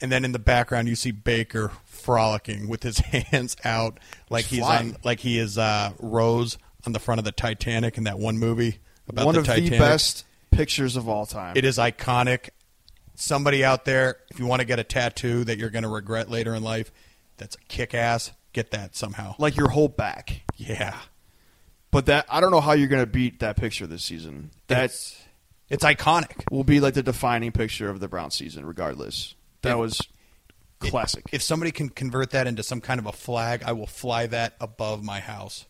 And 0.00 0.12
then 0.12 0.24
in 0.24 0.32
the 0.32 0.38
background, 0.38 0.88
you 0.88 0.94
see 0.96 1.10
Baker 1.10 1.70
frolicking 1.84 2.68
with 2.68 2.82
his 2.82 2.98
hands 3.30 3.56
out, 3.64 3.98
like 4.30 4.44
He's 4.44 4.60
flying. 4.60 4.90
on, 4.94 4.96
like 5.04 5.20
he 5.20 5.38
is 5.38 5.56
uh, 5.58 5.92
Rose 5.98 6.58
on 6.86 6.92
the 6.92 6.98
front 6.98 7.18
of 7.18 7.24
the 7.24 7.32
Titanic 7.32 7.96
in 7.96 8.04
that 8.04 8.18
one 8.18 8.38
movie 8.38 8.78
about 9.08 9.24
One 9.26 9.34
the 9.34 9.40
of 9.40 9.46
Titanic. 9.46 9.72
the 9.72 9.78
best 9.78 10.24
pictures 10.50 10.96
of 10.96 11.08
all 11.08 11.24
time. 11.26 11.56
It 11.56 11.64
is 11.64 11.78
iconic. 11.78 12.50
Somebody 13.14 13.64
out 13.64 13.86
there, 13.86 14.18
if 14.30 14.38
you 14.38 14.44
want 14.46 14.60
to 14.60 14.66
get 14.66 14.78
a 14.78 14.84
tattoo 14.84 15.44
that 15.44 15.56
you're 15.58 15.70
going 15.70 15.84
to 15.84 15.88
regret 15.88 16.30
later 16.30 16.54
in 16.54 16.62
life, 16.62 16.92
that's 17.38 17.54
a 17.56 17.58
kick 17.68 17.94
ass. 17.94 18.32
Get 18.52 18.70
that 18.72 18.94
somehow. 18.96 19.34
like 19.38 19.56
your 19.56 19.68
whole 19.68 19.88
back. 19.88 20.42
Yeah, 20.56 20.98
But 21.90 22.06
that 22.06 22.24
I 22.30 22.40
don't 22.40 22.50
know 22.50 22.60
how 22.60 22.72
you're 22.72 22.88
going 22.88 23.02
to 23.02 23.10
beat 23.10 23.40
that 23.40 23.56
picture 23.56 23.86
this 23.86 24.02
season. 24.02 24.50
That's 24.66 25.12
it's 25.68 25.82
it's 25.82 25.84
iconic. 25.84 26.44
will 26.50 26.64
be 26.64 26.80
like 26.80 26.94
the 26.94 27.02
defining 27.02 27.52
picture 27.52 27.88
of 27.90 28.00
the 28.00 28.08
Brown 28.08 28.30
season, 28.30 28.64
regardless. 28.66 29.34
That 29.66 29.72
If- 29.74 29.78
was 29.78 30.00
classic. 30.78 31.24
If 31.32 31.42
somebody 31.42 31.72
can 31.72 31.88
convert 31.88 32.30
that 32.30 32.46
into 32.46 32.62
some 32.62 32.80
kind 32.80 33.00
of 33.00 33.06
a 33.06 33.12
flag, 33.12 33.62
I 33.64 33.72
will 33.72 33.86
fly 33.86 34.26
that 34.26 34.54
above 34.60 35.02
my 35.02 35.20
house. 35.20 35.66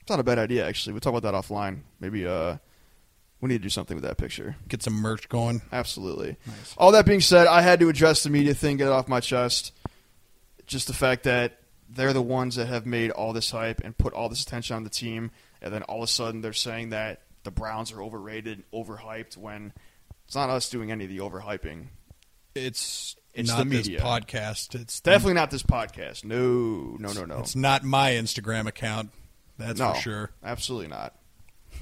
It's 0.00 0.10
not 0.10 0.20
a 0.20 0.24
bad 0.24 0.38
idea, 0.38 0.66
actually. 0.66 0.92
We'll 0.92 1.00
talk 1.00 1.14
about 1.14 1.22
that 1.22 1.34
offline. 1.34 1.80
Maybe 2.00 2.26
uh, 2.26 2.56
we 3.40 3.48
need 3.48 3.58
to 3.58 3.62
do 3.62 3.68
something 3.70 3.94
with 3.96 4.04
that 4.04 4.18
picture. 4.18 4.56
Get 4.68 4.82
some 4.82 4.94
merch 4.94 5.28
going. 5.28 5.62
Absolutely. 5.72 6.36
All 6.76 6.92
that 6.92 7.06
being 7.06 7.20
said, 7.20 7.46
I 7.46 7.62
had 7.62 7.80
to 7.80 7.88
address 7.88 8.22
the 8.22 8.30
media 8.30 8.54
thing, 8.54 8.76
get 8.76 8.86
it 8.86 8.92
off 8.92 9.08
my 9.08 9.20
chest. 9.20 9.72
Just 10.66 10.86
the 10.86 10.94
fact 10.94 11.24
that 11.24 11.58
they're 11.88 12.12
the 12.12 12.22
ones 12.22 12.56
that 12.56 12.66
have 12.66 12.86
made 12.86 13.10
all 13.10 13.32
this 13.32 13.50
hype 13.50 13.80
and 13.84 13.96
put 13.96 14.12
all 14.14 14.28
this 14.28 14.42
attention 14.42 14.76
on 14.76 14.84
the 14.84 14.90
team, 14.90 15.30
and 15.62 15.72
then 15.72 15.82
all 15.84 15.98
of 15.98 16.04
a 16.04 16.06
sudden 16.06 16.40
they're 16.40 16.52
saying 16.52 16.90
that 16.90 17.22
the 17.44 17.50
Browns 17.50 17.92
are 17.92 18.02
overrated, 18.02 18.62
and 18.72 18.86
overhyped, 18.86 19.36
when 19.36 19.72
it's 20.26 20.34
not 20.34 20.48
us 20.48 20.70
doing 20.70 20.90
any 20.90 21.04
of 21.04 21.10
the 21.10 21.18
overhyping. 21.18 21.88
It's 22.54 23.16
It's 23.34 23.48
not 23.48 23.68
the 23.68 23.76
this 23.76 23.88
podcast. 23.88 24.80
It's 24.80 25.00
Definitely 25.00 25.34
not 25.34 25.50
this 25.50 25.64
podcast. 25.64 26.24
No, 26.24 26.96
no, 27.00 27.12
no, 27.12 27.24
no. 27.24 27.40
It's 27.40 27.56
not 27.56 27.82
my 27.82 28.12
Instagram 28.12 28.66
account. 28.66 29.10
That's 29.58 29.80
no, 29.80 29.92
for 29.92 30.00
sure. 30.00 30.30
Absolutely 30.42 30.88
not. 30.88 31.14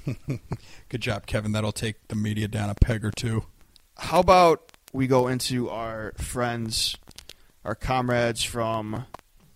Good 0.88 1.00
job, 1.00 1.26
Kevin. 1.26 1.52
That'll 1.52 1.72
take 1.72 2.08
the 2.08 2.14
media 2.14 2.48
down 2.48 2.70
a 2.70 2.74
peg 2.74 3.04
or 3.04 3.10
two. 3.10 3.44
How 3.98 4.20
about 4.20 4.72
we 4.94 5.06
go 5.06 5.28
into 5.28 5.68
our 5.68 6.12
friends, 6.16 6.96
our 7.66 7.74
comrades 7.74 8.42
from 8.42 9.04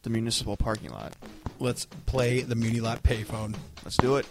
the 0.02 0.10
municipal 0.10 0.58
parking 0.58 0.90
lot? 0.90 1.14
Let's 1.58 1.86
play 2.04 2.42
the 2.42 2.54
Muni 2.54 2.80
Lot 2.80 3.02
payphone. 3.02 3.56
Let's 3.82 3.96
do 3.96 4.16
it. 4.16 4.26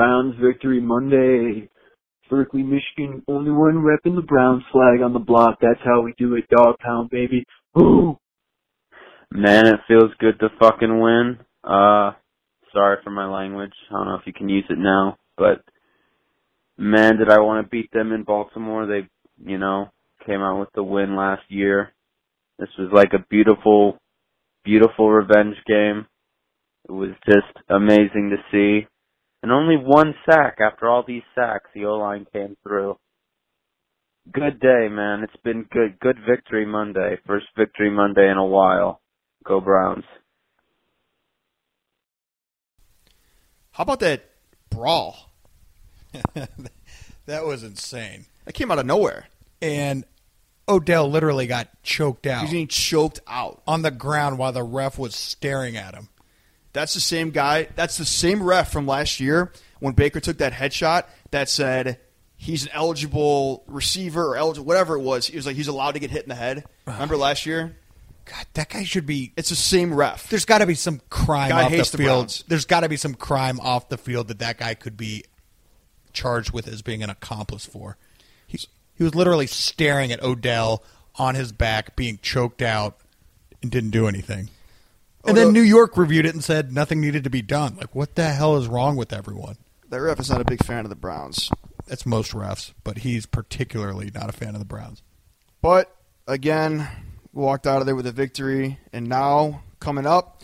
Browns 0.00 0.34
victory 0.42 0.80
Monday. 0.80 1.68
Berkley, 2.30 2.62
Michigan, 2.62 3.22
only 3.28 3.50
one 3.50 3.84
repping 3.84 4.16
the 4.16 4.22
Browns 4.22 4.62
flag 4.72 5.02
on 5.02 5.12
the 5.12 5.18
block. 5.18 5.58
That's 5.60 5.80
how 5.84 6.00
we 6.00 6.14
do 6.16 6.36
it, 6.36 6.48
Dogtown, 6.48 7.10
baby. 7.12 7.44
Ooh. 7.78 8.16
Man, 9.30 9.66
it 9.66 9.80
feels 9.86 10.10
good 10.18 10.40
to 10.40 10.48
fucking 10.58 11.00
win. 11.00 11.38
Uh, 11.62 12.12
sorry 12.72 12.96
for 13.04 13.10
my 13.10 13.26
language. 13.26 13.74
I 13.90 13.92
don't 13.92 14.06
know 14.06 14.14
if 14.14 14.26
you 14.26 14.32
can 14.32 14.48
use 14.48 14.64
it 14.70 14.78
now, 14.78 15.18
but 15.36 15.62
man, 16.78 17.18
did 17.18 17.28
I 17.28 17.40
want 17.40 17.62
to 17.62 17.68
beat 17.68 17.92
them 17.92 18.12
in 18.12 18.22
Baltimore. 18.22 18.86
They, 18.86 19.06
you 19.44 19.58
know, 19.58 19.90
came 20.24 20.40
out 20.40 20.60
with 20.60 20.70
the 20.74 20.82
win 20.82 21.14
last 21.14 21.42
year. 21.48 21.92
This 22.58 22.70
was 22.78 22.88
like 22.90 23.12
a 23.12 23.26
beautiful, 23.28 23.98
beautiful 24.64 25.10
revenge 25.10 25.56
game. 25.66 26.06
It 26.88 26.92
was 26.92 27.10
just 27.26 27.54
amazing 27.68 28.30
to 28.30 28.36
see. 28.50 28.86
And 29.42 29.50
only 29.52 29.76
one 29.76 30.14
sack 30.28 30.58
after 30.60 30.88
all 30.88 31.02
these 31.06 31.22
sacks, 31.34 31.70
the 31.74 31.86
O-line 31.86 32.26
came 32.32 32.56
through. 32.62 32.96
Good 34.32 34.60
day, 34.60 34.88
man. 34.90 35.22
It's 35.22 35.42
been 35.42 35.64
good. 35.70 35.98
Good 35.98 36.18
victory 36.28 36.66
Monday. 36.66 37.16
First 37.26 37.46
victory 37.56 37.90
Monday 37.90 38.30
in 38.30 38.36
a 38.36 38.44
while. 38.44 39.00
Go 39.44 39.60
Browns. 39.60 40.04
How 43.72 43.82
about 43.84 44.00
that 44.00 44.24
brawl? 44.68 45.30
that 47.26 47.46
was 47.46 47.62
insane. 47.64 48.26
That 48.44 48.52
came 48.52 48.70
out 48.70 48.78
of 48.78 48.84
nowhere. 48.84 49.28
And 49.62 50.04
Odell 50.68 51.10
literally 51.10 51.46
got 51.46 51.68
choked 51.82 52.26
out 52.26 52.42
He's 52.42 52.50
getting 52.50 52.68
choked 52.68 53.20
out. 53.26 53.62
on 53.66 53.82
the 53.82 53.90
ground 53.90 54.38
while 54.38 54.52
the 54.52 54.62
ref 54.62 54.98
was 54.98 55.14
staring 55.14 55.76
at 55.76 55.94
him. 55.94 56.08
That's 56.72 56.94
the 56.94 57.00
same 57.00 57.30
guy. 57.30 57.68
That's 57.74 57.96
the 57.96 58.04
same 58.04 58.42
ref 58.42 58.72
from 58.72 58.86
last 58.86 59.20
year 59.20 59.52
when 59.80 59.94
Baker 59.94 60.20
took 60.20 60.38
that 60.38 60.52
headshot 60.52 61.04
that 61.30 61.48
said 61.48 61.98
he's 62.36 62.64
an 62.64 62.70
eligible 62.72 63.64
receiver 63.66 64.28
or 64.28 64.36
eligible 64.36 64.66
whatever 64.66 64.96
it 64.96 65.00
was. 65.00 65.26
He 65.26 65.36
was 65.36 65.46
like 65.46 65.56
he's 65.56 65.68
allowed 65.68 65.92
to 65.92 65.98
get 65.98 66.10
hit 66.10 66.22
in 66.22 66.28
the 66.28 66.34
head. 66.34 66.64
Remember 66.86 67.16
last 67.16 67.46
year? 67.46 67.76
God, 68.24 68.46
that 68.54 68.68
guy 68.68 68.84
should 68.84 69.06
be. 69.06 69.32
It's 69.36 69.48
the 69.48 69.56
same 69.56 69.92
ref. 69.92 70.28
There's 70.28 70.44
got 70.44 70.58
to 70.58 70.66
be 70.66 70.74
some 70.74 71.00
crime 71.10 71.48
Guy 71.48 71.64
off 71.64 71.70
the 71.70 71.76
hates 71.76 71.90
the 71.90 71.98
field. 71.98 72.26
Browns. 72.26 72.44
There's 72.46 72.64
got 72.64 72.80
to 72.80 72.88
be 72.88 72.96
some 72.96 73.14
crime 73.14 73.58
off 73.60 73.88
the 73.88 73.98
field 73.98 74.28
that 74.28 74.38
that 74.38 74.58
guy 74.58 74.74
could 74.74 74.96
be 74.96 75.24
charged 76.12 76.52
with 76.52 76.68
as 76.68 76.82
being 76.82 77.02
an 77.02 77.10
accomplice 77.10 77.66
for. 77.66 77.96
He, 78.46 78.58
he 78.94 79.02
was 79.02 79.14
literally 79.14 79.46
staring 79.46 80.12
at 80.12 80.22
Odell 80.22 80.84
on 81.16 81.34
his 81.34 81.50
back, 81.50 81.96
being 81.96 82.18
choked 82.22 82.62
out, 82.62 82.98
and 83.62 83.70
didn't 83.70 83.90
do 83.90 84.06
anything. 84.06 84.48
And 85.26 85.36
then 85.36 85.52
New 85.52 85.60
York 85.60 85.96
reviewed 85.96 86.26
it 86.26 86.34
and 86.34 86.42
said 86.42 86.72
nothing 86.72 87.00
needed 87.00 87.24
to 87.24 87.30
be 87.30 87.42
done. 87.42 87.76
Like, 87.76 87.94
what 87.94 88.14
the 88.14 88.28
hell 88.30 88.56
is 88.56 88.66
wrong 88.66 88.96
with 88.96 89.12
everyone? 89.12 89.56
That 89.90 90.00
ref 90.00 90.20
is 90.20 90.30
not 90.30 90.40
a 90.40 90.44
big 90.44 90.64
fan 90.64 90.84
of 90.84 90.88
the 90.88 90.96
Browns. 90.96 91.50
That's 91.86 92.06
most 92.06 92.32
refs, 92.32 92.72
but 92.84 92.98
he's 92.98 93.26
particularly 93.26 94.10
not 94.14 94.28
a 94.28 94.32
fan 94.32 94.54
of 94.54 94.60
the 94.60 94.64
Browns. 94.64 95.02
But 95.60 95.94
again, 96.26 96.88
we 97.32 97.42
walked 97.42 97.66
out 97.66 97.80
of 97.80 97.86
there 97.86 97.96
with 97.96 98.06
a 98.06 98.12
victory, 98.12 98.78
and 98.92 99.08
now 99.08 99.62
coming 99.80 100.06
up, 100.06 100.42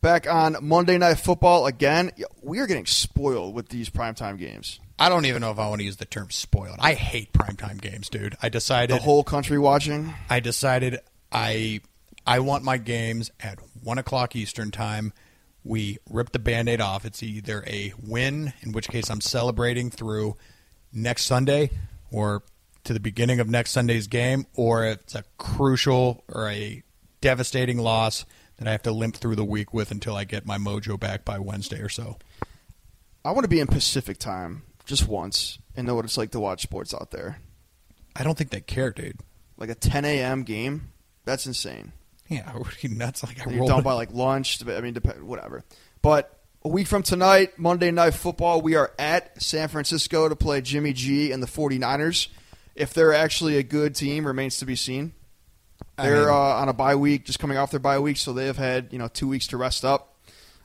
back 0.00 0.28
on 0.28 0.56
Monday 0.60 0.98
Night 0.98 1.14
Football 1.18 1.66
again. 1.66 2.10
We 2.42 2.58
are 2.58 2.66
getting 2.66 2.86
spoiled 2.86 3.54
with 3.54 3.68
these 3.68 3.88
primetime 3.90 4.38
games. 4.38 4.80
I 4.98 5.08
don't 5.08 5.26
even 5.26 5.40
know 5.40 5.52
if 5.52 5.58
I 5.58 5.68
want 5.68 5.78
to 5.80 5.84
use 5.84 5.96
the 5.96 6.04
term 6.04 6.30
spoiled. 6.30 6.76
I 6.80 6.94
hate 6.94 7.32
primetime 7.32 7.80
games, 7.80 8.08
dude. 8.08 8.36
I 8.42 8.48
decided 8.48 8.96
The 8.96 9.02
whole 9.02 9.22
country 9.22 9.58
watching. 9.58 10.12
I 10.28 10.40
decided 10.40 10.98
I 11.30 11.80
I 12.26 12.40
want 12.40 12.64
my 12.64 12.78
games 12.78 13.30
at 13.40 13.58
one 13.82 13.98
o'clock 13.98 14.36
Eastern 14.36 14.70
time. 14.70 15.12
We 15.64 15.98
rip 16.08 16.32
the 16.32 16.38
band-aid 16.38 16.80
off. 16.80 17.04
It's 17.04 17.22
either 17.22 17.64
a 17.66 17.92
win, 18.02 18.52
in 18.62 18.72
which 18.72 18.88
case 18.88 19.10
I'm 19.10 19.20
celebrating 19.20 19.90
through 19.90 20.36
next 20.92 21.24
Sunday, 21.24 21.70
or 22.10 22.42
to 22.84 22.92
the 22.92 23.00
beginning 23.00 23.40
of 23.40 23.48
next 23.48 23.72
Sunday's 23.72 24.06
game, 24.06 24.46
or 24.54 24.84
it's 24.84 25.14
a 25.14 25.24
crucial 25.36 26.24
or 26.28 26.48
a 26.48 26.82
devastating 27.20 27.78
loss 27.78 28.24
that 28.56 28.66
I 28.66 28.72
have 28.72 28.82
to 28.84 28.92
limp 28.92 29.16
through 29.16 29.36
the 29.36 29.44
week 29.44 29.74
with 29.74 29.90
until 29.90 30.16
I 30.16 30.24
get 30.24 30.46
my 30.46 30.58
mojo 30.58 30.98
back 30.98 31.24
by 31.24 31.38
Wednesday 31.38 31.80
or 31.80 31.88
so. 31.88 32.18
I 33.24 33.32
want 33.32 33.44
to 33.44 33.48
be 33.48 33.60
in 33.60 33.66
Pacific 33.66 34.18
time 34.18 34.62
just 34.84 35.06
once 35.06 35.58
and 35.76 35.86
know 35.86 35.94
what 35.94 36.04
it's 36.04 36.16
like 36.16 36.30
to 36.30 36.40
watch 36.40 36.62
sports 36.62 36.94
out 36.94 37.10
there. 37.10 37.40
I 38.16 38.24
don't 38.24 38.38
think 38.38 38.50
they 38.50 38.60
care, 38.60 38.90
dude. 38.90 39.20
Like 39.56 39.70
a 39.70 39.74
10 39.74 40.04
a.m. 40.04 40.44
game. 40.44 40.92
That's 41.24 41.46
insane. 41.46 41.92
Yeah, 42.28 42.50
are 42.54 42.62
you 42.80 42.90
nuts? 42.90 43.22
Like 43.22 43.46
I 43.46 43.50
you're 43.50 43.60
rolled 43.60 43.70
done 43.70 43.82
by 43.82 43.94
like 43.94 44.12
lunch. 44.12 44.62
I 44.66 44.80
mean, 44.80 44.94
dep- 44.94 45.20
whatever. 45.20 45.64
But 46.02 46.38
a 46.62 46.68
week 46.68 46.86
from 46.86 47.02
tonight, 47.02 47.58
Monday 47.58 47.90
Night 47.90 48.14
Football, 48.14 48.60
we 48.62 48.74
are 48.76 48.92
at 48.98 49.40
San 49.42 49.68
Francisco 49.68 50.28
to 50.28 50.36
play 50.36 50.60
Jimmy 50.60 50.92
G 50.92 51.32
and 51.32 51.42
the 51.42 51.46
49ers. 51.46 52.28
If 52.74 52.94
they're 52.94 53.14
actually 53.14 53.56
a 53.56 53.62
good 53.62 53.94
team 53.94 54.26
remains 54.26 54.58
to 54.58 54.66
be 54.66 54.76
seen. 54.76 55.12
They're 55.96 56.26
mean- 56.26 56.28
uh, 56.28 56.32
on 56.32 56.68
a 56.68 56.72
bye 56.72 56.94
week, 56.94 57.24
just 57.24 57.38
coming 57.38 57.56
off 57.56 57.70
their 57.70 57.80
bye 57.80 57.98
week, 57.98 58.16
so 58.16 58.32
they 58.32 58.46
have 58.46 58.56
had 58.56 58.92
you 58.92 58.98
know 58.98 59.08
two 59.08 59.26
weeks 59.28 59.48
to 59.48 59.56
rest 59.56 59.84
up. 59.84 60.16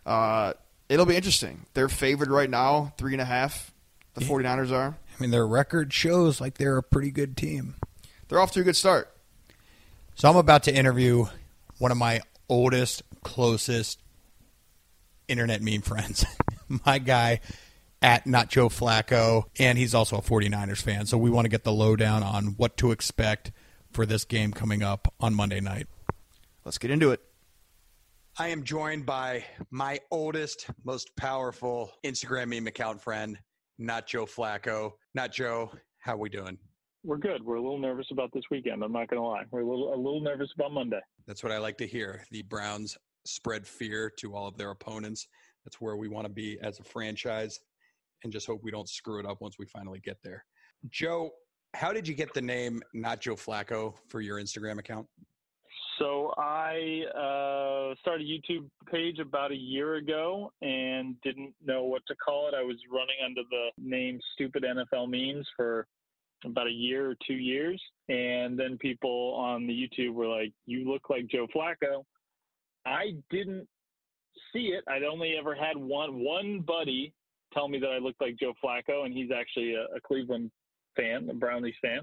Uh, 0.05 0.53
it'll 0.89 1.05
be 1.05 1.15
interesting. 1.15 1.65
They're 1.73 1.89
favored 1.89 2.29
right 2.29 2.49
now, 2.49 2.93
three 2.97 3.13
and 3.13 3.21
a 3.21 3.25
half. 3.25 3.71
The 4.15 4.21
49ers 4.21 4.71
are. 4.71 4.95
I 4.95 5.21
mean, 5.21 5.31
their 5.31 5.47
record 5.47 5.91
shows 5.91 6.39
like 6.39 6.59
they're 6.59 6.77
a 6.77 6.83
pretty 6.83 7.09
good 7.09 7.35
team. 7.35 7.75
They're 8.27 8.39
off 8.39 8.51
to 8.51 8.59
a 8.59 8.63
good 8.63 8.75
start. 8.75 9.11
So 10.15 10.29
I'm 10.29 10.35
about 10.35 10.63
to 10.63 10.73
interview 10.75 11.25
one 11.83 11.91
of 11.91 11.97
my 11.97 12.21
oldest, 12.47 13.03
closest 13.25 13.99
internet 15.27 15.61
meme 15.61 15.81
friends. 15.81 16.23
my 16.85 16.97
guy 16.97 17.41
at 18.01 18.25
Not 18.25 18.49
Joe 18.49 18.69
Flacco, 18.69 19.43
and 19.59 19.77
he's 19.77 19.93
also 19.93 20.15
a 20.15 20.21
49ers 20.21 20.81
fan. 20.81 21.05
So 21.07 21.17
we 21.17 21.29
want 21.29 21.43
to 21.43 21.49
get 21.49 21.65
the 21.65 21.73
lowdown 21.73 22.23
on 22.23 22.55
what 22.55 22.77
to 22.77 22.91
expect 22.91 23.51
for 23.91 24.05
this 24.05 24.23
game 24.23 24.53
coming 24.53 24.81
up 24.81 25.13
on 25.19 25.33
Monday 25.33 25.59
night. 25.59 25.87
Let's 26.63 26.77
get 26.77 26.89
into 26.89 27.11
it. 27.11 27.19
I 28.39 28.47
am 28.47 28.63
joined 28.63 29.05
by 29.05 29.43
my 29.69 29.99
oldest, 30.09 30.67
most 30.85 31.13
powerful 31.17 31.91
Instagram 32.05 32.47
meme 32.47 32.67
account 32.67 33.01
friend, 33.01 33.37
Not 33.77 34.07
Joe 34.07 34.25
Flacco. 34.25 34.93
Not 35.13 35.33
Joe, 35.33 35.69
how 35.99 36.15
we 36.15 36.29
doing? 36.29 36.57
We're 37.05 37.17
good. 37.17 37.43
We're 37.43 37.55
a 37.55 37.61
little 37.61 37.79
nervous 37.79 38.07
about 38.11 38.31
this 38.33 38.43
weekend. 38.49 38.81
I'm 38.81 38.93
not 38.93 39.09
going 39.09 39.21
to 39.21 39.27
lie. 39.27 39.43
We're 39.51 39.61
a 39.61 39.69
little 39.69 39.93
a 39.93 39.97
little 39.97 40.21
nervous 40.21 40.49
about 40.55 40.71
Monday. 40.71 41.01
That's 41.27 41.43
what 41.43 41.51
I 41.51 41.57
like 41.57 41.77
to 41.79 41.87
hear. 41.87 42.25
The 42.31 42.43
Browns 42.43 42.97
spread 43.25 43.67
fear 43.67 44.11
to 44.19 44.35
all 44.35 44.47
of 44.47 44.57
their 44.57 44.71
opponents. 44.71 45.27
That's 45.65 45.81
where 45.81 45.97
we 45.97 46.07
want 46.07 46.27
to 46.27 46.33
be 46.33 46.57
as 46.61 46.79
a 46.79 46.83
franchise 46.83 47.59
and 48.23 48.31
just 48.31 48.47
hope 48.47 48.61
we 48.63 48.71
don't 48.71 48.87
screw 48.87 49.19
it 49.19 49.25
up 49.25 49.41
once 49.41 49.55
we 49.59 49.65
finally 49.65 49.99
get 49.99 50.17
there. 50.23 50.45
Joe, 50.89 51.31
how 51.73 51.91
did 51.91 52.07
you 52.07 52.13
get 52.13 52.33
the 52.33 52.41
name 52.41 52.81
Not 52.93 53.19
Joe 53.19 53.35
Flacco 53.35 53.95
for 54.07 54.21
your 54.21 54.39
Instagram 54.39 54.79
account? 54.79 55.05
So 55.99 56.33
I 56.37 57.03
uh, 57.09 57.95
started 57.99 58.25
a 58.25 58.29
YouTube 58.29 58.67
page 58.91 59.19
about 59.19 59.51
a 59.51 59.55
year 59.55 59.95
ago 59.95 60.51
and 60.61 61.15
didn't 61.21 61.53
know 61.63 61.83
what 61.83 62.01
to 62.07 62.15
call 62.15 62.47
it. 62.47 62.53
I 62.53 62.63
was 62.63 62.77
running 62.89 63.17
under 63.23 63.41
the 63.49 63.69
name 63.77 64.19
Stupid 64.33 64.63
NFL 64.63 65.09
Memes 65.09 65.47
for 65.55 65.85
about 66.45 66.67
a 66.67 66.71
year 66.71 67.09
or 67.09 67.15
two 67.25 67.35
years, 67.35 67.81
and 68.09 68.59
then 68.59 68.77
people 68.77 69.35
on 69.37 69.67
the 69.67 69.73
YouTube 69.73 70.13
were 70.13 70.27
like, 70.27 70.53
"You 70.65 70.89
look 70.89 71.09
like 71.09 71.27
Joe 71.27 71.47
Flacco." 71.55 72.05
I 72.85 73.15
didn't 73.29 73.67
see 74.51 74.73
it. 74.73 74.83
I'd 74.87 75.03
only 75.03 75.35
ever 75.37 75.55
had 75.55 75.77
one 75.77 76.19
one 76.19 76.61
buddy 76.61 77.13
tell 77.53 77.67
me 77.67 77.79
that 77.79 77.89
I 77.89 77.99
looked 77.99 78.21
like 78.21 78.37
Joe 78.37 78.53
Flacco, 78.63 79.05
and 79.05 79.13
he's 79.13 79.29
actually 79.31 79.75
a, 79.75 79.83
a 79.95 80.01
Cleveland 80.01 80.51
fan, 80.95 81.29
a 81.29 81.33
Brownies 81.33 81.75
fan. 81.81 82.01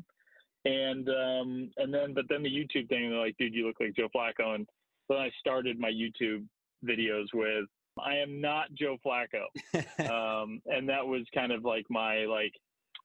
And 0.64 1.09
um, 1.09 1.70
and 1.79 1.92
then, 1.92 2.14
but 2.14 2.26
then 2.29 2.42
the 2.42 2.50
YouTube 2.50 2.88
thing, 2.88 3.11
they're 3.11 3.18
like, 3.18 3.37
"Dude, 3.38 3.55
you 3.55 3.66
look 3.66 3.81
like 3.81 3.96
Joe 3.96 4.09
Flacco." 4.14 4.55
And 4.55 4.66
then 5.09 5.18
I 5.18 5.31
started 5.38 5.79
my 5.79 5.90
YouTube 5.90 6.44
videos 6.85 7.26
with, 7.33 7.64
"I 7.98 8.16
am 8.16 8.40
not 8.40 8.72
Joe 8.74 8.98
Flacco," 9.05 9.44
um, 10.11 10.61
and 10.66 10.88
that 10.88 11.07
was 11.07 11.22
kind 11.35 11.50
of 11.50 11.64
like 11.64 11.87
my 11.88 12.26
like 12.26 12.53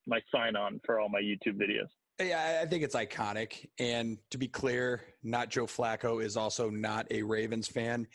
my 0.07 0.19
sign 0.33 0.55
on 0.55 0.79
for 0.85 0.99
all 0.99 1.09
my 1.09 1.21
YouTube 1.21 1.57
videos. 1.57 1.87
Yeah, 2.19 2.61
I- 2.63 2.65
think 2.65 2.83
it's 2.83 2.95
iconic. 2.95 3.65
And 3.79 4.17
to 4.31 4.37
be 4.37 4.47
clear, 4.47 5.01
not 5.23 5.49
Joe 5.49 5.65
Flacco 5.65 6.23
is 6.23 6.37
also 6.37 6.69
not 6.69 7.07
a 7.11 7.21
Ravens 7.23 7.67
fan. 7.67 8.07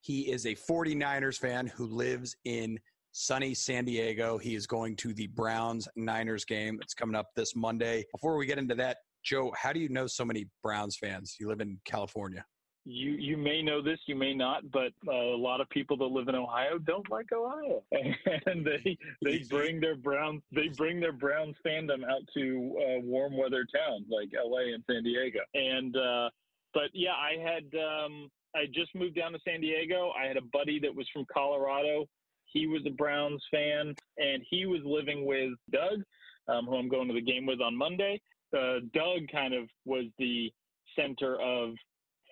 He 0.00 0.30
is 0.30 0.46
a 0.46 0.54
49ers 0.54 1.38
fan 1.38 1.66
who 1.66 1.86
lives 1.86 2.36
in 2.44 2.78
sunny 3.12 3.54
San 3.54 3.84
Diego. 3.86 4.36
He 4.38 4.54
is 4.54 4.66
going 4.66 4.94
to 4.96 5.14
the 5.14 5.26
Browns 5.28 5.88
Niners 5.96 6.44
game. 6.44 6.78
It's 6.82 6.94
coming 6.94 7.16
up 7.16 7.28
this 7.34 7.56
Monday. 7.56 8.04
Before 8.12 8.36
we 8.36 8.46
get 8.46 8.58
into 8.58 8.74
that, 8.74 8.98
Joe, 9.24 9.52
how 9.56 9.72
do 9.72 9.80
you 9.80 9.88
know 9.88 10.06
so 10.06 10.24
many 10.24 10.46
Browns 10.62 10.96
fans? 10.96 11.36
You 11.40 11.48
live 11.48 11.60
in 11.60 11.80
California. 11.86 12.44
You 12.88 13.16
you 13.18 13.36
may 13.36 13.62
know 13.62 13.82
this, 13.82 13.98
you 14.06 14.14
may 14.14 14.32
not, 14.32 14.70
but 14.70 14.92
uh, 15.08 15.10
a 15.10 15.36
lot 15.36 15.60
of 15.60 15.68
people 15.70 15.96
that 15.96 16.04
live 16.04 16.28
in 16.28 16.36
Ohio 16.36 16.78
don't 16.78 17.10
like 17.10 17.32
Ohio, 17.32 17.82
and 18.46 18.64
they 18.64 18.96
they 19.22 19.38
bring 19.50 19.80
their 19.80 19.96
brown 19.96 20.40
they 20.52 20.68
bring 20.68 21.00
their 21.00 21.12
Browns 21.12 21.56
fandom 21.66 22.04
out 22.08 22.22
to 22.34 22.78
uh, 22.78 23.00
warm 23.00 23.36
weather 23.36 23.66
towns 23.74 24.06
like 24.08 24.30
L.A. 24.38 24.72
and 24.72 24.84
San 24.88 25.02
Diego. 25.02 25.40
And 25.54 25.96
uh, 25.96 26.30
but 26.74 26.90
yeah, 26.92 27.14
I 27.14 27.42
had 27.42 27.64
um, 27.76 28.30
I 28.54 28.66
just 28.72 28.94
moved 28.94 29.16
down 29.16 29.32
to 29.32 29.40
San 29.44 29.60
Diego. 29.60 30.12
I 30.16 30.28
had 30.28 30.36
a 30.36 30.42
buddy 30.52 30.78
that 30.78 30.94
was 30.94 31.08
from 31.12 31.26
Colorado. 31.32 32.06
He 32.44 32.68
was 32.68 32.82
a 32.86 32.90
Browns 32.90 33.42
fan, 33.50 33.96
and 34.18 34.44
he 34.48 34.64
was 34.64 34.82
living 34.84 35.26
with 35.26 35.50
Doug, 35.72 36.04
um, 36.46 36.66
who 36.66 36.76
I'm 36.76 36.88
going 36.88 37.08
to 37.08 37.14
the 37.14 37.20
game 37.20 37.46
with 37.46 37.60
on 37.60 37.76
Monday. 37.76 38.20
Uh, 38.56 38.78
Doug 38.94 39.26
kind 39.32 39.54
of 39.54 39.68
was 39.84 40.04
the 40.20 40.52
center 40.94 41.34
of 41.40 41.74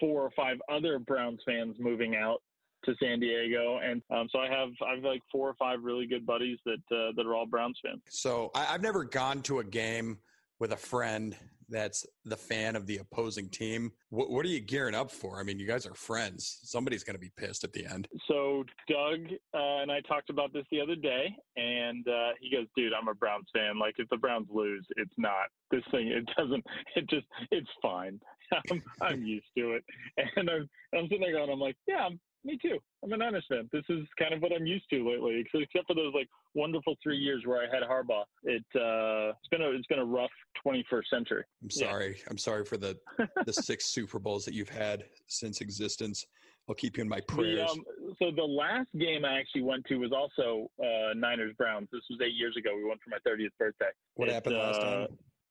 four 0.01 0.23
or 0.23 0.31
five 0.37 0.59
other 0.69 0.99
Browns 0.99 1.41
fans 1.47 1.77
moving 1.79 2.17
out 2.17 2.43
to 2.85 2.95
San 3.03 3.21
Diego, 3.21 3.79
and 3.83 4.03
um, 4.11 4.29
so 4.31 4.39
I 4.39 4.49
have 4.49 4.71
I 4.87 4.95
have 4.95 5.05
like 5.05 5.23
four 5.33 5.49
or 5.49 5.55
five 5.55 5.83
really 5.83 6.07
good 6.07 6.27
buddies 6.27 6.59
that 6.67 6.83
uh, 6.97 7.13
that 7.17 7.27
are 7.27 7.35
all 7.35 7.47
Browns 7.47 7.79
fans. 7.83 8.03
So 8.09 8.51
I, 8.55 8.75
I've 8.75 8.83
never 8.83 9.05
gone 9.05 9.43
to 9.43 9.61
a 9.61 9.65
game 9.65 10.19
with 10.59 10.73
a 10.73 10.77
friend 10.77 11.37
that's 11.69 12.07
the 12.25 12.37
fan 12.37 12.77
of 12.77 12.87
the 12.87 12.99
opposing 12.99 13.49
team. 13.49 13.93
What, 14.11 14.31
what 14.31 14.45
are 14.45 14.49
you 14.49 14.61
gearing 14.61 14.95
up 14.95 15.11
for? 15.11 15.41
I 15.41 15.43
mean, 15.43 15.59
you 15.59 15.67
guys 15.67 15.87
are 15.87 15.95
friends. 15.95 16.61
Somebody's 16.63 17.05
going 17.05 17.15
to 17.15 17.21
be 17.21 17.31
pissed 17.37 17.65
at 17.65 17.73
the 17.73 17.87
end. 17.87 18.09
So 18.29 18.65
Doug 18.89 19.21
uh, 19.55 19.83
and 19.83 19.91
I 19.91 20.01
talked 20.01 20.31
about 20.31 20.53
this 20.53 20.65
the 20.71 20.81
other 20.81 20.97
day, 20.97 21.35
and 21.57 22.07
uh, 22.07 22.31
he 22.41 22.51
goes, 22.51 22.67
"Dude, 22.77 22.93
I'm 22.93 23.09
a 23.09 23.15
Browns 23.15 23.47
fan. 23.55 23.79
Like 23.79 23.95
if 23.99 24.09
the 24.09 24.17
Browns 24.17 24.49
lose, 24.53 24.87
it's 24.97 25.15
not 25.17 25.47
this 25.71 25.83
thing. 25.91 26.09
It 26.09 26.29
doesn't. 26.37 26.65
It 26.97 27.09
just 27.11 27.27
it's 27.51 27.69
fine. 27.83 28.21
I'm, 28.71 28.83
I'm 29.01 29.25
used 29.25 29.47
to 29.57 29.73
it." 29.73 29.85
And 30.37 30.49
I'm 30.49 30.69
I'm 30.95 31.05
sitting 31.05 31.21
there 31.21 31.33
going, 31.33 31.51
"I'm 31.51 31.61
like, 31.61 31.77
yeah, 31.87 32.07
I'm 32.07 32.21
Me 32.45 32.59
too. 32.61 32.79
I'm 33.03 33.13
a 33.13 33.17
Niners 33.17 33.47
fan. 33.49 33.71
This 33.73 33.85
is 33.89 34.07
kind 34.19 34.35
of 34.35 34.43
what 34.43 34.53
I'm 34.53 34.67
used 34.67 34.85
to 34.91 35.09
lately, 35.09 35.43
except 35.55 35.87
for 35.87 35.95
those 35.95 36.13
like 36.15 36.29
wonderful 36.55 36.95
three 37.03 37.17
years 37.17 37.43
where 37.47 37.63
I 37.63 37.75
had 37.75 37.83
Harbaugh. 37.83 38.25
It 38.43 38.65
uh, 38.75 39.33
it's 39.39 39.49
been 39.51 39.63
a 39.63 39.71
it's 39.71 39.87
been 39.87 39.99
a 39.99 40.05
rough 40.05 40.31
21st 40.67 41.05
century. 41.09 41.45
I'm 41.63 41.71
sorry. 41.71 42.21
I'm 42.29 42.37
sorry 42.37 42.65
for 42.67 42.77
the 42.77 42.99
the 43.47 43.53
six 43.53 43.87
Super 43.87 44.19
Bowls 44.19 44.45
that 44.45 44.53
you've 44.53 44.69
had 44.69 45.05
since 45.27 45.63
existence. 45.63 46.27
I'll 46.69 46.75
keep 46.75 46.97
you 46.97 47.03
in 47.03 47.09
my 47.09 47.21
The, 47.21 47.35
prayers. 47.35 47.71
um, 47.71 47.85
so 48.19 48.31
the 48.35 48.43
last 48.43 48.89
game 48.99 49.25
I 49.25 49.39
actually 49.39 49.63
went 49.63 49.85
to 49.87 49.97
was 49.97 50.13
also 50.13 50.71
uh, 50.83 51.13
Niners 51.15 51.53
Browns. 51.59 51.89
This 51.93 52.01
was 52.09 52.21
eight 52.23 52.35
years 52.35 52.57
ago. 52.57 52.75
We 52.75 52.85
went 52.85 53.01
for 53.03 53.11
my 53.11 53.19
30th 53.31 53.51
birthday. 53.59 53.91
what 54.15 54.29
it, 54.29 54.33
happened 54.33 54.57
last 54.57 54.81
uh, 54.81 54.85
time? 54.85 55.09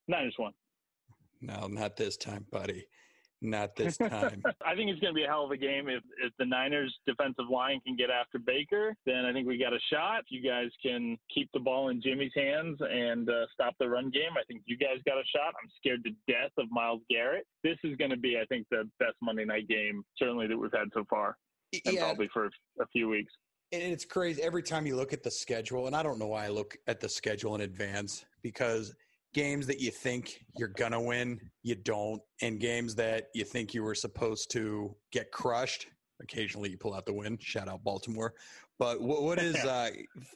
Niners 0.08 0.36
won. 0.40 0.54
No, 1.42 1.68
not 1.68 1.98
this 1.98 2.18
time, 2.18 2.46
buddy. 2.52 2.88
Not 3.44 3.76
this 3.76 3.98
time. 3.98 4.42
I 4.66 4.74
think 4.74 4.90
it's 4.90 5.02
going 5.02 5.14
to 5.14 5.18
be 5.18 5.26
a 5.26 5.28
hell 5.28 5.44
of 5.44 5.52
a 5.52 5.58
game. 5.58 5.90
If 5.90 6.02
if 6.24 6.32
the 6.40 6.46
Niners 6.46 6.96
defensive 7.06 7.50
line 7.52 7.82
can 7.86 7.98
get 7.98 8.10
after 8.10 8.40
Baker, 8.40 8.96
then 9.06 9.26
I 9.26 9.34
think 9.34 9.48
we 9.48 9.58
got 9.58 9.74
a 9.74 9.80
shot. 9.92 10.22
If 10.22 10.26
you 10.30 10.42
guys 10.42 10.70
can 10.82 11.18
keep 11.34 11.50
the 11.54 11.60
ball 11.60 11.90
in 11.90 12.02
Jimmy's 12.02 12.32
hands 12.36 12.78
and 12.80 13.30
uh, 13.30 13.46
stop 13.54 13.76
the 13.80 13.90
run 13.90 14.10
game, 14.12 14.32
I 14.40 14.44
think 14.48 14.62
you 14.66 14.78
guys 14.78 14.98
got 15.06 15.18
a 15.18 15.28
shot. 15.36 15.54
I'm 15.62 15.70
scared 15.78 16.06
to 16.06 16.12
death 16.26 16.52
of 16.58 16.68
Myles 16.72 17.02
Garrett. 17.10 17.46
This 17.66 17.78
is 17.84 17.98
going 17.98 18.12
to 18.12 18.18
be, 18.18 18.40
I 18.42 18.46
think, 18.46 18.66
the 18.72 18.90
best 18.98 19.16
Monday 19.22 19.44
night 19.44 19.68
game 19.68 20.04
certainly 20.18 20.48
that 20.48 20.58
we've 20.58 20.72
had 20.74 20.88
so 20.94 21.04
far, 21.10 21.36
and 21.86 21.96
yeah, 21.96 22.06
probably 22.06 22.30
for 22.32 22.46
a 22.80 22.88
few 22.94 23.10
weeks. 23.10 23.34
And 23.74 23.82
it's 23.82 24.06
crazy 24.06 24.42
every 24.42 24.64
time 24.64 24.86
you 24.86 24.96
look 24.96 25.12
at 25.12 25.22
the 25.22 25.32
schedule, 25.32 25.88
and 25.88 25.96
I 25.96 26.02
don't 26.02 26.18
know 26.18 26.28
why 26.28 26.46
I 26.46 26.50
look 26.50 26.78
at 26.88 27.02
the 27.02 27.10
schedule 27.10 27.56
in 27.56 27.62
advance 27.62 28.24
because 28.42 28.96
games 29.34 29.68
that 29.68 29.80
you 29.80 29.92
think 29.92 30.44
you're 30.58 30.70
gonna 30.70 31.02
win, 31.02 31.40
you 31.64 31.76
don't, 31.76 32.22
and 32.42 32.60
games 32.60 32.96
that 32.96 33.28
you 33.34 33.44
think 33.44 33.74
you 33.74 33.84
were 33.84 33.96
supposed 33.96 34.52
to 34.52 34.96
get 35.12 35.32
crushed. 35.32 35.88
Occasionally, 36.22 36.70
you 36.70 36.78
pull 36.78 36.94
out 36.94 37.06
the 37.06 37.14
win. 37.14 37.38
Shout 37.42 37.68
out 37.68 37.84
Baltimore. 37.84 38.34
But 38.80 39.02
what, 39.02 39.24
what 39.24 39.40
is 39.40 39.56
uh, 39.66 39.90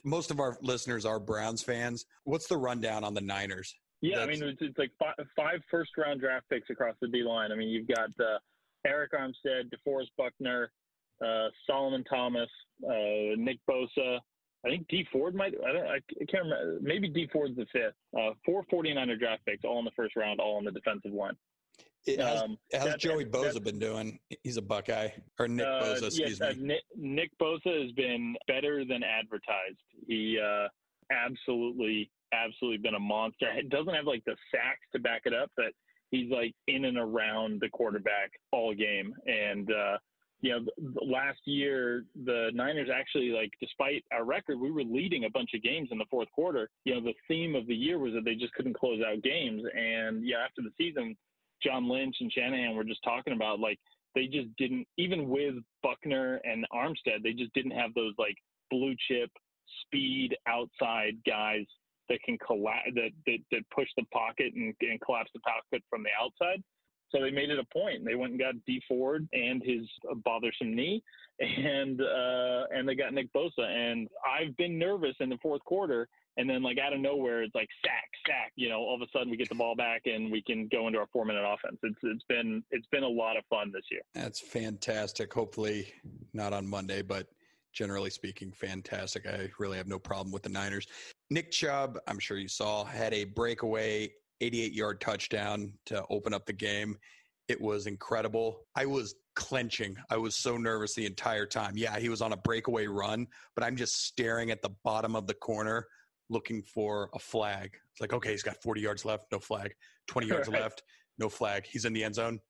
most 0.04 0.30
of 0.30 0.40
our 0.40 0.58
listeners 0.62 1.04
are 1.04 1.20
Browns 1.20 1.62
fans? 1.62 2.06
What's 2.24 2.46
the 2.46 2.56
rundown 2.56 3.04
on 3.04 3.14
the 3.14 3.20
Niners? 3.20 3.74
Yeah, 4.00 4.20
I 4.20 4.26
mean 4.26 4.42
it's, 4.42 4.58
it's 4.60 4.78
like 4.78 4.92
five, 4.98 5.14
five 5.36 5.60
first 5.70 5.90
round 5.96 6.20
draft 6.20 6.48
picks 6.48 6.70
across 6.70 6.94
the 7.00 7.08
D 7.08 7.22
line. 7.22 7.50
I 7.50 7.56
mean 7.56 7.68
you've 7.68 7.88
got 7.88 8.10
uh, 8.20 8.38
Arik 8.86 9.08
Armstead, 9.14 9.70
DeForest 9.72 10.10
Buckner, 10.16 10.70
uh, 11.24 11.48
Solomon 11.66 12.04
Thomas, 12.04 12.48
uh, 12.84 13.34
Nick 13.36 13.58
Bosa. 13.68 14.18
I 14.64 14.70
think 14.70 14.88
Dee 14.88 15.06
Ford 15.12 15.34
might. 15.34 15.54
I 15.66 15.72
don't. 15.72 15.86
I 15.86 16.00
can't 16.28 16.44
remember. 16.44 16.78
Maybe 16.80 17.08
Dee 17.08 17.28
Ford's 17.32 17.56
the 17.56 17.66
fifth. 17.72 17.94
Uh, 18.16 18.30
four 18.44 18.64
49er 18.72 19.18
draft 19.18 19.44
picks, 19.46 19.64
all 19.64 19.78
in 19.78 19.84
the 19.84 19.92
first 19.96 20.16
round, 20.16 20.40
all 20.40 20.56
on 20.56 20.64
the 20.64 20.72
defensive 20.72 21.12
line. 21.12 21.34
It 22.06 22.20
has, 22.20 22.42
Um, 22.42 22.58
how's 22.72 22.96
Joey 22.96 23.24
Bosa 23.24 23.62
been 23.62 23.78
doing? 23.78 24.18
He's 24.42 24.56
a 24.56 24.62
Buckeye 24.62 25.10
or 25.38 25.46
Nick 25.48 25.66
Uh, 25.66 25.82
Bosa, 25.82 26.06
excuse 26.06 26.40
yes, 26.40 26.40
uh, 26.40 26.54
me. 26.54 26.66
Nick, 26.66 26.82
Nick 26.96 27.30
Bosa 27.40 27.82
has 27.82 27.92
been 27.92 28.34
better 28.46 28.84
than 28.84 29.02
advertised. 29.02 29.78
He 30.06 30.38
uh, 30.38 30.68
absolutely, 31.10 32.10
absolutely 32.32 32.78
been 32.78 32.94
a 32.94 33.00
monster. 33.00 33.46
He 33.54 33.62
doesn't 33.62 33.94
have 33.94 34.06
like 34.06 34.24
the 34.24 34.36
sacks 34.50 34.86
to 34.92 34.98
back 34.98 35.22
it 35.24 35.34
up, 35.34 35.50
but 35.56 35.72
he's 36.10 36.30
like 36.30 36.54
in 36.66 36.84
and 36.86 36.98
around 36.98 37.60
the 37.60 37.68
quarterback 37.68 38.32
all 38.52 38.74
game. 38.74 39.14
And 39.26 39.70
uh, 39.70 39.98
you 40.40 40.52
know, 40.52 40.92
last 41.02 41.40
year 41.44 42.04
the 42.24 42.50
Niners 42.54 42.88
actually 42.94 43.30
like, 43.30 43.50
despite 43.60 44.04
our 44.12 44.24
record, 44.24 44.60
we 44.60 44.70
were 44.70 44.84
leading 44.84 45.24
a 45.24 45.30
bunch 45.30 45.50
of 45.54 45.62
games 45.62 45.88
in 45.90 45.98
the 45.98 46.04
fourth 46.10 46.30
quarter. 46.32 46.70
You 46.84 46.94
know, 46.94 47.00
the 47.00 47.14
theme 47.26 47.56
of 47.56 47.66
the 47.66 47.74
year 47.74 47.98
was 47.98 48.12
that 48.14 48.24
they 48.24 48.34
just 48.34 48.54
couldn't 48.54 48.78
close 48.78 49.02
out 49.04 49.22
games. 49.22 49.62
And 49.76 50.26
yeah, 50.26 50.36
after 50.44 50.62
the 50.62 50.70
season, 50.78 51.16
John 51.62 51.88
Lynch 51.88 52.16
and 52.20 52.32
Shanahan 52.32 52.76
were 52.76 52.84
just 52.84 53.02
talking 53.02 53.32
about 53.32 53.58
like 53.58 53.78
they 54.14 54.26
just 54.26 54.48
didn't 54.56 54.86
even 54.96 55.28
with 55.28 55.56
Buckner 55.82 56.40
and 56.44 56.66
Armstead, 56.72 57.22
they 57.22 57.32
just 57.32 57.52
didn't 57.54 57.72
have 57.72 57.92
those 57.94 58.14
like 58.18 58.36
blue 58.70 58.94
chip 59.08 59.30
speed 59.82 60.36
outside 60.46 61.14
guys 61.26 61.64
that 62.08 62.22
can 62.22 62.38
collapse 62.38 62.88
that, 62.94 63.10
that 63.26 63.38
that 63.50 63.62
push 63.74 63.88
the 63.96 64.04
pocket 64.12 64.52
and, 64.54 64.74
and 64.80 65.00
collapse 65.00 65.30
the 65.34 65.40
pocket 65.40 65.82
from 65.90 66.02
the 66.02 66.10
outside. 66.20 66.62
So 67.10 67.20
they 67.20 67.30
made 67.30 67.50
it 67.50 67.58
a 67.58 67.64
point. 67.64 68.04
They 68.04 68.14
went 68.14 68.32
and 68.32 68.40
got 68.40 68.54
Dee 68.66 68.82
Ford 68.86 69.26
and 69.32 69.62
his 69.64 69.86
bothersome 70.24 70.74
knee, 70.74 71.02
and 71.40 72.00
uh, 72.00 72.64
and 72.70 72.88
they 72.88 72.94
got 72.94 73.14
Nick 73.14 73.32
Bosa. 73.32 73.64
And 73.64 74.08
I've 74.26 74.56
been 74.56 74.78
nervous 74.78 75.14
in 75.20 75.28
the 75.28 75.38
fourth 75.42 75.64
quarter, 75.64 76.08
and 76.36 76.48
then 76.48 76.62
like 76.62 76.78
out 76.78 76.92
of 76.92 77.00
nowhere, 77.00 77.42
it's 77.42 77.54
like 77.54 77.68
sack, 77.84 78.10
sack. 78.26 78.52
You 78.56 78.68
know, 78.68 78.78
all 78.78 78.94
of 78.94 79.02
a 79.02 79.10
sudden 79.12 79.30
we 79.30 79.36
get 79.36 79.48
the 79.48 79.54
ball 79.54 79.74
back 79.74 80.02
and 80.06 80.30
we 80.30 80.42
can 80.42 80.68
go 80.68 80.86
into 80.86 80.98
our 80.98 81.08
four 81.12 81.24
minute 81.24 81.44
offense. 81.44 81.78
It's 81.82 81.98
it's 82.02 82.24
been 82.28 82.62
it's 82.70 82.86
been 82.92 83.04
a 83.04 83.08
lot 83.08 83.36
of 83.36 83.44
fun 83.48 83.72
this 83.72 83.84
year. 83.90 84.02
That's 84.14 84.40
fantastic. 84.40 85.32
Hopefully, 85.32 85.92
not 86.34 86.52
on 86.52 86.66
Monday, 86.66 87.02
but 87.02 87.28
generally 87.72 88.10
speaking, 88.10 88.52
fantastic. 88.52 89.26
I 89.26 89.50
really 89.58 89.76
have 89.78 89.86
no 89.86 89.98
problem 89.98 90.32
with 90.32 90.42
the 90.42 90.48
Niners. 90.48 90.86
Nick 91.30 91.50
Chubb, 91.50 91.98
I'm 92.06 92.18
sure 92.18 92.38
you 92.38 92.48
saw, 92.48 92.84
had 92.84 93.12
a 93.14 93.24
breakaway 93.24 94.10
88 94.40 94.72
yard 94.72 95.00
touchdown 95.00 95.72
to 95.86 96.04
open 96.10 96.32
up 96.34 96.46
the 96.46 96.52
game. 96.52 96.96
It 97.48 97.60
was 97.60 97.86
incredible. 97.86 98.66
I 98.74 98.84
was 98.86 99.14
clenching. 99.34 99.96
I 100.10 100.16
was 100.18 100.34
so 100.36 100.56
nervous 100.58 100.94
the 100.94 101.06
entire 101.06 101.46
time. 101.46 101.76
Yeah, 101.76 101.98
he 101.98 102.08
was 102.08 102.20
on 102.20 102.32
a 102.32 102.36
breakaway 102.36 102.86
run, 102.86 103.26
but 103.54 103.64
I'm 103.64 103.76
just 103.76 104.04
staring 104.04 104.50
at 104.50 104.60
the 104.60 104.70
bottom 104.84 105.16
of 105.16 105.26
the 105.26 105.34
corner 105.34 105.86
looking 106.28 106.62
for 106.62 107.08
a 107.14 107.18
flag. 107.18 107.70
It's 107.92 108.00
like, 108.00 108.12
okay, 108.12 108.32
he's 108.32 108.42
got 108.42 108.62
40 108.62 108.80
yards 108.82 109.04
left, 109.04 109.26
no 109.32 109.38
flag. 109.38 109.74
20 110.08 110.26
yards 110.28 110.48
Right. 110.48 110.60
left, 110.60 110.82
no 111.18 111.28
flag. 111.30 111.64
He's 111.66 111.84
in 111.86 111.92
the 111.92 112.04
end 112.04 112.14
zone 112.16 112.40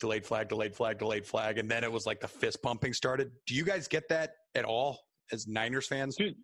delayed 0.00 0.26
flag, 0.26 0.48
delayed 0.48 0.74
flag, 0.74 0.98
delayed 0.98 1.24
flag, 1.24 1.56
and 1.56 1.70
then 1.70 1.84
it 1.84 1.90
was 1.90 2.04
like 2.04 2.20
the 2.20 2.28
fist 2.28 2.60
pumping 2.62 2.92
started. 2.92 3.30
Do 3.46 3.54
you 3.54 3.64
guys 3.64 3.88
get 3.88 4.08
that 4.08 4.32
at 4.54 4.64
all 4.64 4.98
as 5.32 5.46
Niners 5.46 5.86
fans? 5.86 6.16
Dude, 6.16 6.34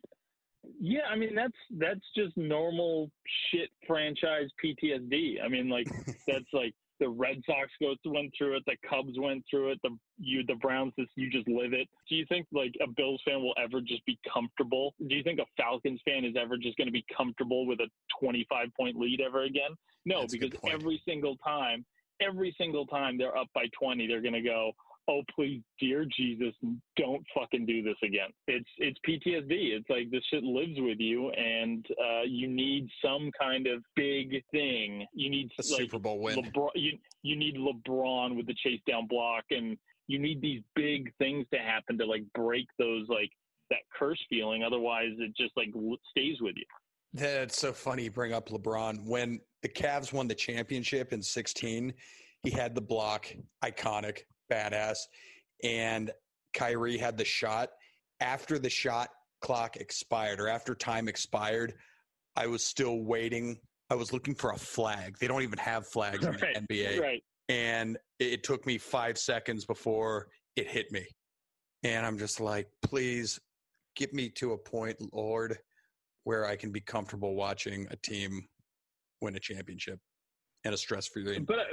yeah, 0.81 1.03
I 1.11 1.17
mean 1.17 1.35
that's 1.35 1.57
that's 1.79 2.05
just 2.17 2.37
normal 2.37 3.11
shit 3.51 3.71
franchise 3.87 4.49
PTSD. 4.63 5.43
I 5.43 5.49
mean, 5.49 5.69
like 5.69 5.89
that's 6.27 6.53
like 6.53 6.75
the 7.01 7.09
Red 7.09 7.43
Sox 7.47 7.71
go 7.81 7.95
went 8.05 8.33
through 8.37 8.59
it, 8.59 8.63
the 8.67 8.77
Cubs 8.89 9.19
went 9.19 9.43
through 9.51 9.73
it, 9.73 9.81
the 9.83 9.97
you 10.19 10.45
the 10.47 10.55
Browns 10.57 10.93
this 10.97 11.09
you 11.17 11.31
just 11.31 11.49
live 11.49 11.73
it. 11.73 11.89
Do 12.09 12.15
you 12.15 12.27
think 12.29 12.47
like 12.53 12.75
a 12.83 12.87
Bills 12.87 13.21
fan 13.27 13.43
will 13.43 13.55
ever 13.63 13.81
just 13.81 14.05
be 14.05 14.19
comfortable? 14.33 14.95
Do 15.09 15.15
you 15.15 15.23
think 15.23 15.41
a 15.41 15.47
Falcons 15.57 16.01
fan 16.05 16.25
is 16.25 16.35
ever 16.39 16.57
just 16.57 16.77
going 16.77 16.89
to 16.89 16.93
be 16.93 17.05
comfortable 17.17 17.67
with 17.67 17.81
a 17.81 17.89
25 18.21 18.69
point 18.77 18.97
lead 18.97 19.21
ever 19.21 19.45
again? 19.45 19.71
No, 20.05 20.21
That's 20.21 20.37
because 20.37 20.51
every 20.71 21.03
single 21.07 21.37
time, 21.39 21.85
every 22.21 22.55
single 22.59 22.87
time 22.87 23.19
they're 23.19 23.37
up 23.37 23.49
by 23.55 23.65
20, 23.79 24.07
they're 24.07 24.23
going 24.23 24.35
to 24.35 24.43
go, 24.43 24.73
"Oh, 25.11 25.23
please, 25.35 25.61
dear 25.79 26.07
Jesus, 26.17 26.55
don't 26.97 27.25
fucking 27.35 27.67
do 27.67 27.83
this 27.83 27.97
again." 28.03 28.31
It's 28.47 28.69
it's 28.79 28.99
PTSD. 29.07 29.77
It's 29.77 29.91
like 29.91 30.11
this 30.11 30.23
shit 30.31 30.45
lives 30.45 30.79
with 30.79 30.99
you, 31.01 31.31
and 31.31 31.85
uh, 31.91 32.23
you 32.27 32.47
need 32.49 32.89
some 33.05 33.31
kind 33.39 33.67
of 33.67 33.83
big 33.97 34.43
thing. 34.53 35.07
You 35.13 35.31
need 35.31 35.51
The 35.59 35.67
like 35.71 35.81
Super 35.83 35.99
Bowl 35.99 36.21
win. 36.21 36.37
LeBron, 36.37 36.71
you, 36.75 36.99
you 37.23 37.37
need 37.37 37.57
LeBron 37.57 38.37
with 38.37 38.47
the 38.47 38.55
chase 38.55 38.81
down 38.87 39.07
block, 39.07 39.45
and 39.51 39.77
you 40.07 40.19
need 40.19 40.41
these 40.41 40.63
big 40.75 41.13
things 41.19 41.47
to 41.53 41.59
happen 41.59 41.99
to 41.99 42.07
like 42.07 42.25
break 42.35 42.67
those 42.79 43.07
like 43.09 43.31
that 43.71 43.81
curse 43.97 44.21
feeling. 44.29 44.63
Otherwise, 44.63 45.11
it 45.19 45.37
just 45.37 45.53
like 45.57 45.71
stays 46.11 46.41
with 46.41 46.57
you. 46.57 46.65
That's 47.13 47.59
so 47.59 47.73
funny 47.73 48.05
you 48.05 48.11
bring 48.11 48.33
up 48.33 48.49
LeBron. 48.49 49.05
When 49.05 49.41
the 49.63 49.69
Cavs 49.69 50.13
won 50.13 50.29
the 50.29 50.35
championship 50.35 51.13
in 51.13 51.23
16, 51.23 51.93
he 52.43 52.51
had 52.51 52.75
the 52.75 52.81
block, 52.81 53.27
iconic, 53.65 54.21
badass, 54.51 54.97
and 55.63 56.11
Kyrie 56.55 56.99
had 56.99 57.17
the 57.17 57.25
shot. 57.25 57.71
After 58.21 58.59
the 58.59 58.69
shot 58.69 59.09
clock 59.41 59.77
expired 59.77 60.41
or 60.41 60.49
after 60.49 60.75
time 60.75 61.09
expired, 61.09 61.75
I 62.37 62.47
was 62.47 62.65
still 62.65 63.03
waiting. 63.03 63.59
I 63.89 63.95
was 63.95 64.13
looking 64.13 64.35
for 64.35 64.53
a 64.53 64.59
flag. 64.59 65.17
They 65.19 65.27
don't 65.27 65.43
even 65.43 65.59
have 65.59 65.87
flags 65.87 66.25
in 66.25 66.33
the 66.33 66.39
NBA. 66.71 67.01
Right. 67.01 67.23
and 67.49 67.99
it 68.19 68.45
took 68.45 68.67
me 68.67 68.79
five 68.79 69.19
seconds 69.19 69.65
before 69.65 70.29
it 70.57 70.69
hit 70.69 70.93
me. 70.93 71.07
And 71.83 72.05
I'm 72.05 72.19
just 72.19 72.41
like, 72.41 72.69
please 72.83 73.41
get 73.97 74.13
me 74.13 74.29
to 74.37 74.53
a 74.53 74.59
point, 74.59 74.97
Lord, 75.13 75.59
where 76.25 76.47
I 76.47 76.57
can 76.57 76.71
be 76.71 76.81
comfortable 76.81 77.35
watching 77.35 77.87
a 77.91 77.97
team 77.97 78.47
win 79.21 79.37
a 79.37 79.41
championship 79.41 79.99
and 80.65 80.75
a 80.75 80.77
stress 80.77 81.07
free. 81.07 81.39
But 81.39 81.59
uh, 81.59 81.63
right, 81.63 81.69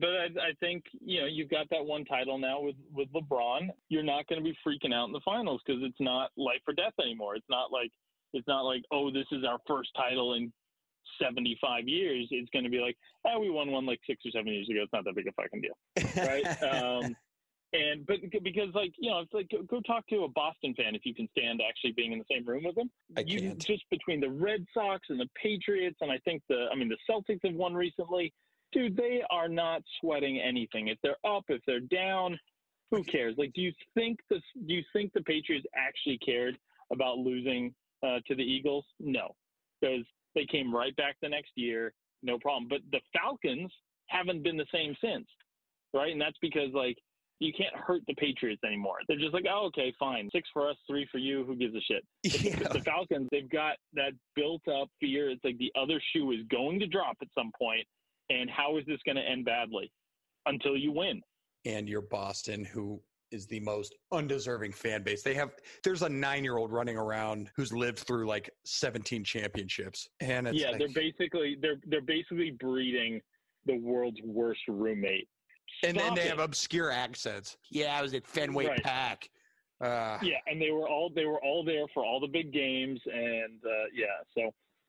but 0.00 0.08
I, 0.08 0.48
I 0.48 0.52
think 0.60 0.84
you 1.00 1.20
know 1.20 1.26
you've 1.26 1.50
got 1.50 1.68
that 1.70 1.84
one 1.84 2.04
title 2.04 2.38
now 2.38 2.60
with 2.60 2.76
with 2.92 3.08
LeBron. 3.12 3.68
You're 3.88 4.02
not 4.02 4.26
going 4.28 4.42
to 4.42 4.44
be 4.44 4.56
freaking 4.66 4.94
out 4.94 5.06
in 5.06 5.12
the 5.12 5.20
finals 5.24 5.60
because 5.66 5.82
it's 5.84 6.00
not 6.00 6.30
life 6.36 6.60
or 6.66 6.74
death 6.74 6.94
anymore. 7.00 7.36
It's 7.36 7.48
not 7.48 7.72
like 7.72 7.90
it's 8.32 8.46
not 8.48 8.62
like 8.62 8.82
oh 8.92 9.10
this 9.10 9.26
is 9.32 9.44
our 9.44 9.58
first 9.66 9.90
title 9.96 10.34
in 10.34 10.52
75 11.20 11.88
years. 11.88 12.28
It's 12.30 12.50
going 12.50 12.64
to 12.64 12.70
be 12.70 12.80
like 12.80 12.96
oh 13.26 13.38
we 13.38 13.50
won 13.50 13.70
one 13.70 13.86
like 13.86 14.00
six 14.06 14.22
or 14.26 14.30
seven 14.30 14.52
years 14.52 14.68
ago. 14.68 14.80
It's 14.82 14.92
not 14.92 15.04
that 15.04 15.14
big 15.14 15.28
a 15.28 15.32
fucking 15.32 15.62
deal, 15.62 16.24
right? 16.24 16.62
um, 16.74 17.16
and 17.72 18.06
but 18.06 18.16
because 18.42 18.68
like 18.74 18.92
you 18.98 19.10
know 19.10 19.20
it's 19.20 19.32
like 19.32 19.48
go, 19.50 19.62
go 19.62 19.80
talk 19.80 20.06
to 20.08 20.24
a 20.24 20.28
Boston 20.28 20.74
fan 20.74 20.94
if 20.94 21.02
you 21.04 21.14
can 21.14 21.28
stand 21.36 21.60
actually 21.66 21.92
being 21.92 22.12
in 22.12 22.18
the 22.18 22.24
same 22.30 22.46
room 22.46 22.64
with 22.64 22.74
them. 22.74 22.90
I 23.16 23.20
you 23.20 23.40
can't. 23.40 23.58
just 23.58 23.84
between 23.90 24.20
the 24.20 24.30
Red 24.30 24.64
Sox 24.72 25.06
and 25.08 25.18
the 25.18 25.28
Patriots, 25.40 25.98
and 26.00 26.10
I 26.10 26.18
think 26.24 26.42
the 26.48 26.66
I 26.72 26.76
mean 26.76 26.88
the 26.88 26.98
Celtics 27.10 27.40
have 27.44 27.54
won 27.54 27.74
recently. 27.74 28.32
Dude, 28.72 28.96
they 28.96 29.22
are 29.30 29.48
not 29.48 29.82
sweating 30.00 30.40
anything. 30.40 30.88
If 30.88 30.98
they're 31.02 31.16
up, 31.26 31.44
if 31.48 31.62
they're 31.66 31.80
down, 31.80 32.38
Who 32.90 33.02
cares? 33.04 33.34
Like, 33.38 33.52
do 33.54 33.62
you 33.62 33.72
think 33.94 34.20
the 34.30 34.36
do 34.66 34.74
you 34.74 34.84
think 34.92 35.12
the 35.12 35.22
Patriots 35.22 35.66
actually 35.76 36.18
cared 36.18 36.56
about 36.92 37.18
losing 37.18 37.74
uh, 38.04 38.20
to 38.28 38.34
the 38.36 38.42
Eagles? 38.42 38.84
No, 39.00 39.34
because 39.80 40.04
they 40.34 40.46
came 40.46 40.74
right 40.74 40.94
back 40.96 41.16
the 41.22 41.28
next 41.28 41.52
year, 41.56 41.92
no 42.22 42.38
problem. 42.38 42.68
But 42.68 42.80
the 42.92 43.00
Falcons 43.12 43.72
haven't 44.08 44.42
been 44.44 44.56
the 44.56 44.66
same 44.72 44.94
since, 45.02 45.26
right? 45.94 46.12
And 46.12 46.20
that's 46.20 46.38
because 46.40 46.72
like 46.74 46.96
you 47.40 47.52
can't 47.52 47.74
hurt 47.76 48.02
the 48.06 48.14
Patriots 48.14 48.62
anymore. 48.64 48.98
They're 49.08 49.18
just 49.18 49.34
like, 49.34 49.44
oh, 49.50 49.66
okay, 49.66 49.92
fine, 49.98 50.30
six 50.32 50.48
for 50.52 50.70
us, 50.70 50.76
three 50.88 51.06
for 51.10 51.18
you. 51.18 51.44
Who 51.44 51.56
gives 51.56 51.74
a 51.74 51.80
shit? 51.80 52.04
Yeah. 52.44 52.68
The 52.72 52.80
Falcons, 52.80 53.28
they've 53.32 53.50
got 53.50 53.76
that 53.94 54.12
built 54.36 54.62
up 54.68 54.88
fear. 55.00 55.30
It's 55.30 55.44
like 55.44 55.58
the 55.58 55.72
other 55.80 56.00
shoe 56.12 56.30
is 56.32 56.40
going 56.50 56.80
to 56.80 56.86
drop 56.86 57.16
at 57.20 57.28
some 57.34 57.50
point, 57.60 57.86
and 58.30 58.50
how 58.50 58.76
is 58.78 58.84
this 58.86 58.98
going 59.04 59.16
to 59.16 59.22
end 59.22 59.44
badly? 59.44 59.90
Until 60.46 60.76
you 60.76 60.92
win. 60.92 61.22
and 61.64 61.88
you're 61.88 62.02
Boston, 62.02 62.64
who 62.64 63.00
is 63.32 63.46
the 63.48 63.58
most 63.60 63.94
undeserving 64.12 64.70
fan 64.72 65.02
base. 65.02 65.22
They 65.22 65.34
have 65.34 65.50
there's 65.82 66.02
a 66.02 66.08
nine 66.08 66.44
year 66.44 66.56
old 66.58 66.72
running 66.72 66.96
around 66.96 67.50
who's 67.56 67.72
lived 67.72 67.98
through 67.98 68.26
like 68.26 68.48
17 68.64 69.24
championships, 69.24 70.08
and 70.20 70.46
it's 70.46 70.58
yeah, 70.60 70.70
like, 70.70 70.78
they're 70.78 70.88
basically 70.94 71.56
they're 71.60 71.80
they're 71.88 72.00
basically 72.00 72.52
breeding 72.52 73.20
the 73.66 73.76
world's 73.78 74.20
worst 74.24 74.60
roommate. 74.68 75.28
and 75.82 75.98
then 75.98 76.14
they 76.14 76.22
it. 76.22 76.28
have 76.28 76.38
obscure 76.38 76.92
accents. 76.92 77.56
Yeah, 77.70 77.98
I 77.98 78.02
was 78.02 78.14
at 78.14 78.24
Fenway 78.24 78.66
Right. 78.66 78.82
Park. 78.84 79.28
Uh, 79.80 80.18
yeah, 80.22 80.36
and 80.46 80.62
they 80.62 80.70
were 80.70 80.88
all 80.88 81.10
they 81.14 81.24
were 81.24 81.42
all 81.42 81.64
there 81.64 81.86
for 81.92 82.04
all 82.04 82.20
the 82.20 82.28
big 82.28 82.52
games, 82.52 83.00
and 83.06 83.60
uh, 83.64 83.86
yeah, 83.92 84.06
so 84.32 84.42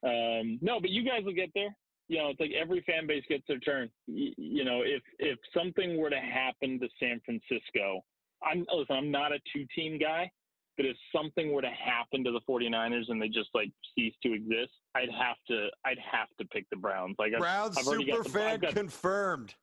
um, 0.07 0.59
no, 0.61 0.79
but 0.79 0.91
you 0.91 1.03
guys 1.03 1.23
will 1.25 1.33
get 1.33 1.49
there. 1.55 1.75
You 2.09 2.19
know, 2.19 2.29
it's 2.29 2.39
like 2.39 2.51
every 2.59 2.81
fan 2.87 3.05
base 3.07 3.23
gets 3.27 3.43
their 3.47 3.59
turn. 3.59 3.89
You 4.07 4.63
know, 4.63 4.81
if 4.83 5.01
if 5.19 5.37
something 5.55 5.97
were 5.97 6.09
to 6.09 6.19
happen 6.19 6.79
to 6.79 6.87
San 6.99 7.21
Francisco, 7.25 8.01
I'm 8.43 8.65
listen, 8.73 8.95
I'm 8.95 9.11
not 9.11 9.31
a 9.33 9.39
two 9.53 9.65
team 9.75 9.99
guy, 9.99 10.31
but 10.77 10.85
if 10.85 10.95
something 11.13 11.51
were 11.51 11.61
to 11.61 11.69
happen 11.71 12.23
to 12.23 12.31
the 12.31 12.39
49ers 12.49 13.09
and 13.09 13.21
they 13.21 13.27
just 13.27 13.49
like 13.53 13.69
cease 13.93 14.13
to 14.23 14.33
exist, 14.33 14.71
I'd 14.95 15.11
have 15.11 15.35
to 15.49 15.67
I'd 15.85 15.99
have 16.11 16.29
to 16.39 16.45
pick 16.45 16.65
the 16.69 16.77
Browns. 16.77 17.15
Like 17.19 17.33
I've, 17.33 17.39
Browns 17.39 17.77
I've 17.77 17.87
already 17.87 18.05
got 18.05 18.17
super 18.17 18.29
the- 18.29 18.39
fan 18.39 18.53
I've 18.53 18.61
got- 18.61 18.75
confirmed. 18.75 19.55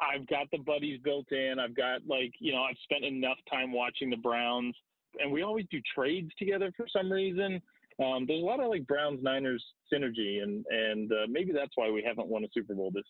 I've 0.00 0.28
got 0.28 0.46
the 0.52 0.58
buddies 0.58 1.00
built 1.02 1.32
in. 1.32 1.58
I've 1.58 1.74
got 1.74 2.02
like, 2.06 2.32
you 2.38 2.52
know, 2.52 2.62
I've 2.62 2.76
spent 2.84 3.04
enough 3.04 3.38
time 3.50 3.72
watching 3.72 4.10
the 4.10 4.16
Browns 4.16 4.76
and 5.18 5.32
we 5.32 5.42
always 5.42 5.66
do 5.72 5.80
trades 5.92 6.30
together 6.38 6.70
for 6.76 6.86
some 6.92 7.10
reason. 7.10 7.60
Um, 8.02 8.26
there's 8.26 8.42
a 8.42 8.46
lot 8.46 8.60
of 8.60 8.68
like 8.68 8.86
Browns 8.86 9.20
Niners 9.22 9.64
synergy 9.92 10.42
and, 10.42 10.64
and 10.70 11.10
uh, 11.10 11.26
maybe 11.28 11.52
that's 11.52 11.72
why 11.74 11.90
we 11.90 12.02
haven't 12.06 12.28
won 12.28 12.44
a 12.44 12.48
Super 12.54 12.74
Bowl 12.74 12.92
this 12.94 13.04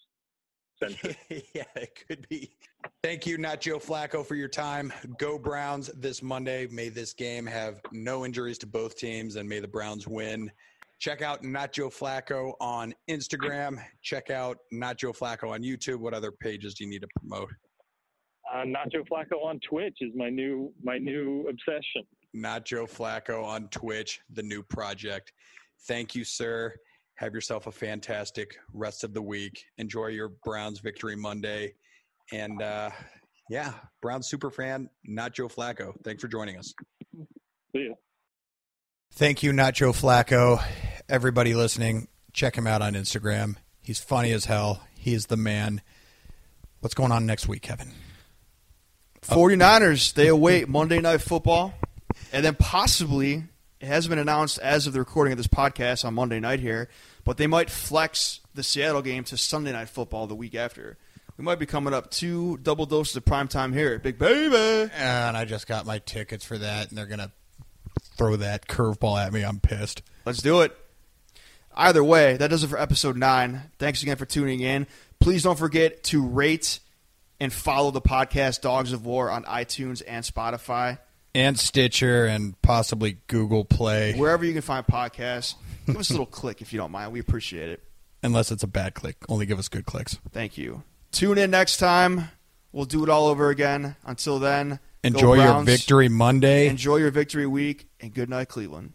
century. 0.83 1.16
yeah, 1.55 1.64
it 1.77 1.98
could 2.07 2.27
be. 2.29 2.57
Thank 3.03 3.27
you, 3.27 3.37
not 3.38 3.61
Joe 3.61 3.79
Flacco, 3.79 4.24
for 4.24 4.35
your 4.35 4.48
time. 4.48 4.92
Go 5.18 5.38
Browns 5.38 5.88
this 5.96 6.22
Monday. 6.22 6.66
May 6.68 6.88
this 6.88 7.12
game 7.12 7.46
have 7.46 7.81
no 7.92 8.24
injuries 8.24 8.59
to 8.59 8.66
both 8.66 8.96
teams, 8.96 9.37
and 9.37 9.48
may 9.48 9.61
the 9.61 9.68
Browns 9.68 10.07
win. 10.07 10.51
Check 10.98 11.22
out 11.22 11.44
Not 11.44 11.72
Joe 11.72 11.90
Flacco 11.90 12.55
on 12.61 12.92
Instagram. 13.09 13.79
Check 14.03 14.31
out 14.31 14.59
Not 14.72 14.98
Joe 14.98 15.12
Flacco 15.12 15.51
on 15.51 15.62
YouTube. 15.62 15.98
What 15.98 16.14
other 16.14 16.33
pages 16.33 16.74
do 16.74 16.85
you 16.85 16.90
need 16.90 17.03
to 17.03 17.09
promote? 17.20 17.51
Uh, 18.53 18.64
Nacho 18.64 19.07
Flacco 19.07 19.44
on 19.44 19.61
Twitch 19.68 19.98
is 20.01 20.11
my 20.16 20.31
new, 20.31 20.72
my 20.83 20.98
new 20.98 21.46
obsession. 21.48 22.03
Not 22.40 22.64
Joe 22.64 22.87
Flacco 22.87 23.44
on 23.44 23.68
Twitch, 23.68 24.20
the 24.31 24.42
new 24.42 24.62
project. 24.62 25.33
Thank 25.87 26.14
you, 26.14 26.24
sir. 26.24 26.74
Have 27.16 27.35
yourself 27.35 27.66
a 27.66 27.72
fantastic 27.72 28.57
rest 28.72 29.03
of 29.03 29.12
the 29.12 29.22
week. 29.22 29.64
Enjoy 29.79 30.07
your 30.07 30.31
Browns 30.44 30.79
victory 30.79 31.16
Monday. 31.16 31.74
And 32.33 32.62
uh, 32.62 32.90
yeah, 33.51 33.72
Browns 34.01 34.29
super 34.29 34.51
fan, 34.51 34.88
not 35.05 35.35
Joe 35.35 35.48
Flacco. 35.48 35.92
Thanks 36.05 36.22
for 36.22 36.29
joining 36.29 36.59
us. 36.59 36.72
See 37.74 37.87
ya. 37.88 37.94
Thank 39.14 39.42
you, 39.42 39.53
not 39.53 39.74
Joe 39.74 39.92
Flacco. 39.92 40.62
Everybody 41.09 41.55
listening, 41.55 42.09
check 42.33 42.57
him 42.57 42.66
out 42.66 42.83
on 42.83 42.92
Instagram. 42.94 43.57
He's 43.83 43.98
funny 43.98 44.31
as 44.33 44.44
hell. 44.44 44.87
He 44.94 45.14
is 45.14 45.27
the 45.27 45.37
man. 45.37 45.81
What's 46.81 46.94
going 46.94 47.11
on 47.11 47.27
next 47.27 47.48
week, 47.48 47.62
Kevin? 47.62 47.92
49ers, 49.22 50.14
they 50.14 50.29
await 50.29 50.68
Monday 50.68 51.01
Night 51.01 51.20
Football. 51.20 51.74
And 52.33 52.44
then 52.44 52.55
possibly, 52.55 53.44
it 53.81 53.87
hasn't 53.87 54.11
been 54.11 54.18
announced 54.18 54.59
as 54.59 54.87
of 54.87 54.92
the 54.92 54.99
recording 54.99 55.33
of 55.33 55.38
this 55.38 55.47
podcast 55.47 56.05
on 56.05 56.14
Monday 56.14 56.40
night 56.40 56.61
here, 56.61 56.88
but 57.25 57.37
they 57.37 57.47
might 57.47 57.71
flex 57.71 58.40
the 58.55 58.62
Seattle 58.62 59.03
game 59.03 59.25
to 59.25 59.37
Sunday 59.37 59.73
Night 59.73 59.88
Football 59.88 60.27
the 60.27 60.35
week 60.35 60.55
after. 60.55 60.99
We 61.37 61.44
might 61.44 61.61
be 61.61 61.66
coming 61.66 61.94
up 61.94 62.11
two 62.11 62.59
double 62.59 62.87
doses 62.87 63.16
of 63.16 63.25
prime 63.25 63.47
time 63.47 63.73
here 63.73 63.99
Big 64.01 64.18
Baby. 64.18 64.90
And 64.92 65.37
I 65.37 65.44
just 65.44 65.68
got 65.68 65.87
my 65.87 66.01
tickets 66.01 66.44
for 66.44 66.59
that, 66.59 66.88
and 66.88 66.99
they're 66.99 67.07
going 67.07 67.21
to 67.21 67.31
throw 68.16 68.37
that 68.37 68.66
curveball 68.66 69.25
at 69.25 69.33
me. 69.33 69.42
I'm 69.42 69.61
pissed. 69.61 70.03
Let's 70.25 70.42
do 70.42 70.62
it. 70.62 70.77
Either 71.77 72.03
way, 72.03 72.37
that 72.37 72.49
does 72.49 72.64
it 72.64 72.68
for 72.68 72.79
episode 72.79 73.16
nine. 73.16 73.71
Thanks 73.79 74.03
again 74.03 74.16
for 74.16 74.27
tuning 74.27 74.61
in. 74.61 74.88
Please 75.21 75.44
don't 75.44 75.59
forget 75.59 76.03
to 76.05 76.27
rate 76.27 76.81
and 77.38 77.53
follow 77.53 77.92
the 77.92 78.01
podcast 78.01 78.62
Dogs 78.62 78.92
of 78.92 79.07
War 79.07 79.31
on 79.31 79.44
iTunes 79.44 80.03
and 80.07 80.25
Spotify. 80.25 80.99
And 81.38 81.57
Stitcher 81.57 82.27
and 82.27 82.61
possibly 82.62 83.18
Google 83.29 83.64
Play, 83.64 84.14
Wherever 84.14 84.44
you 84.44 84.53
can 84.53 84.61
find 84.61 84.85
podcasts, 84.85 85.55
give 85.87 85.96
us 85.96 86.11
a 86.11 86.12
little 86.12 86.27
click 86.40 86.61
if 86.62 86.72
you 86.72 86.81
don't 86.81 86.90
mind. 86.90 87.12
We 87.12 87.20
appreciate 87.20 87.68
it. 87.68 87.81
unless 88.24 88.51
it's 88.51 88.64
a 88.64 88.66
bad 88.66 88.94
click. 88.94 89.18
Only 89.29 89.46
give 89.46 89.57
us 89.57 89.68
good 89.68 89.87
clicks. 89.87 90.18
Thank 90.33 90.59
you. 90.59 90.83
Tune 91.12 91.38
in 91.38 91.53
next 91.53 91.77
time. 91.77 92.31
We'll 92.72 92.87
do 92.87 93.05
it 93.05 93.09
all 93.09 93.29
over 93.29 93.51
again. 93.51 93.94
Until 94.05 94.40
then, 94.40 94.81
Enjoy 95.05 95.35
your 95.35 95.62
victory 95.62 96.09
Monday. 96.09 96.66
Enjoy 96.66 96.96
your 96.96 97.12
victory 97.12 97.46
week, 97.46 97.87
and 98.01 98.12
good 98.12 98.29
night, 98.29 98.48
Cleveland. 98.48 98.94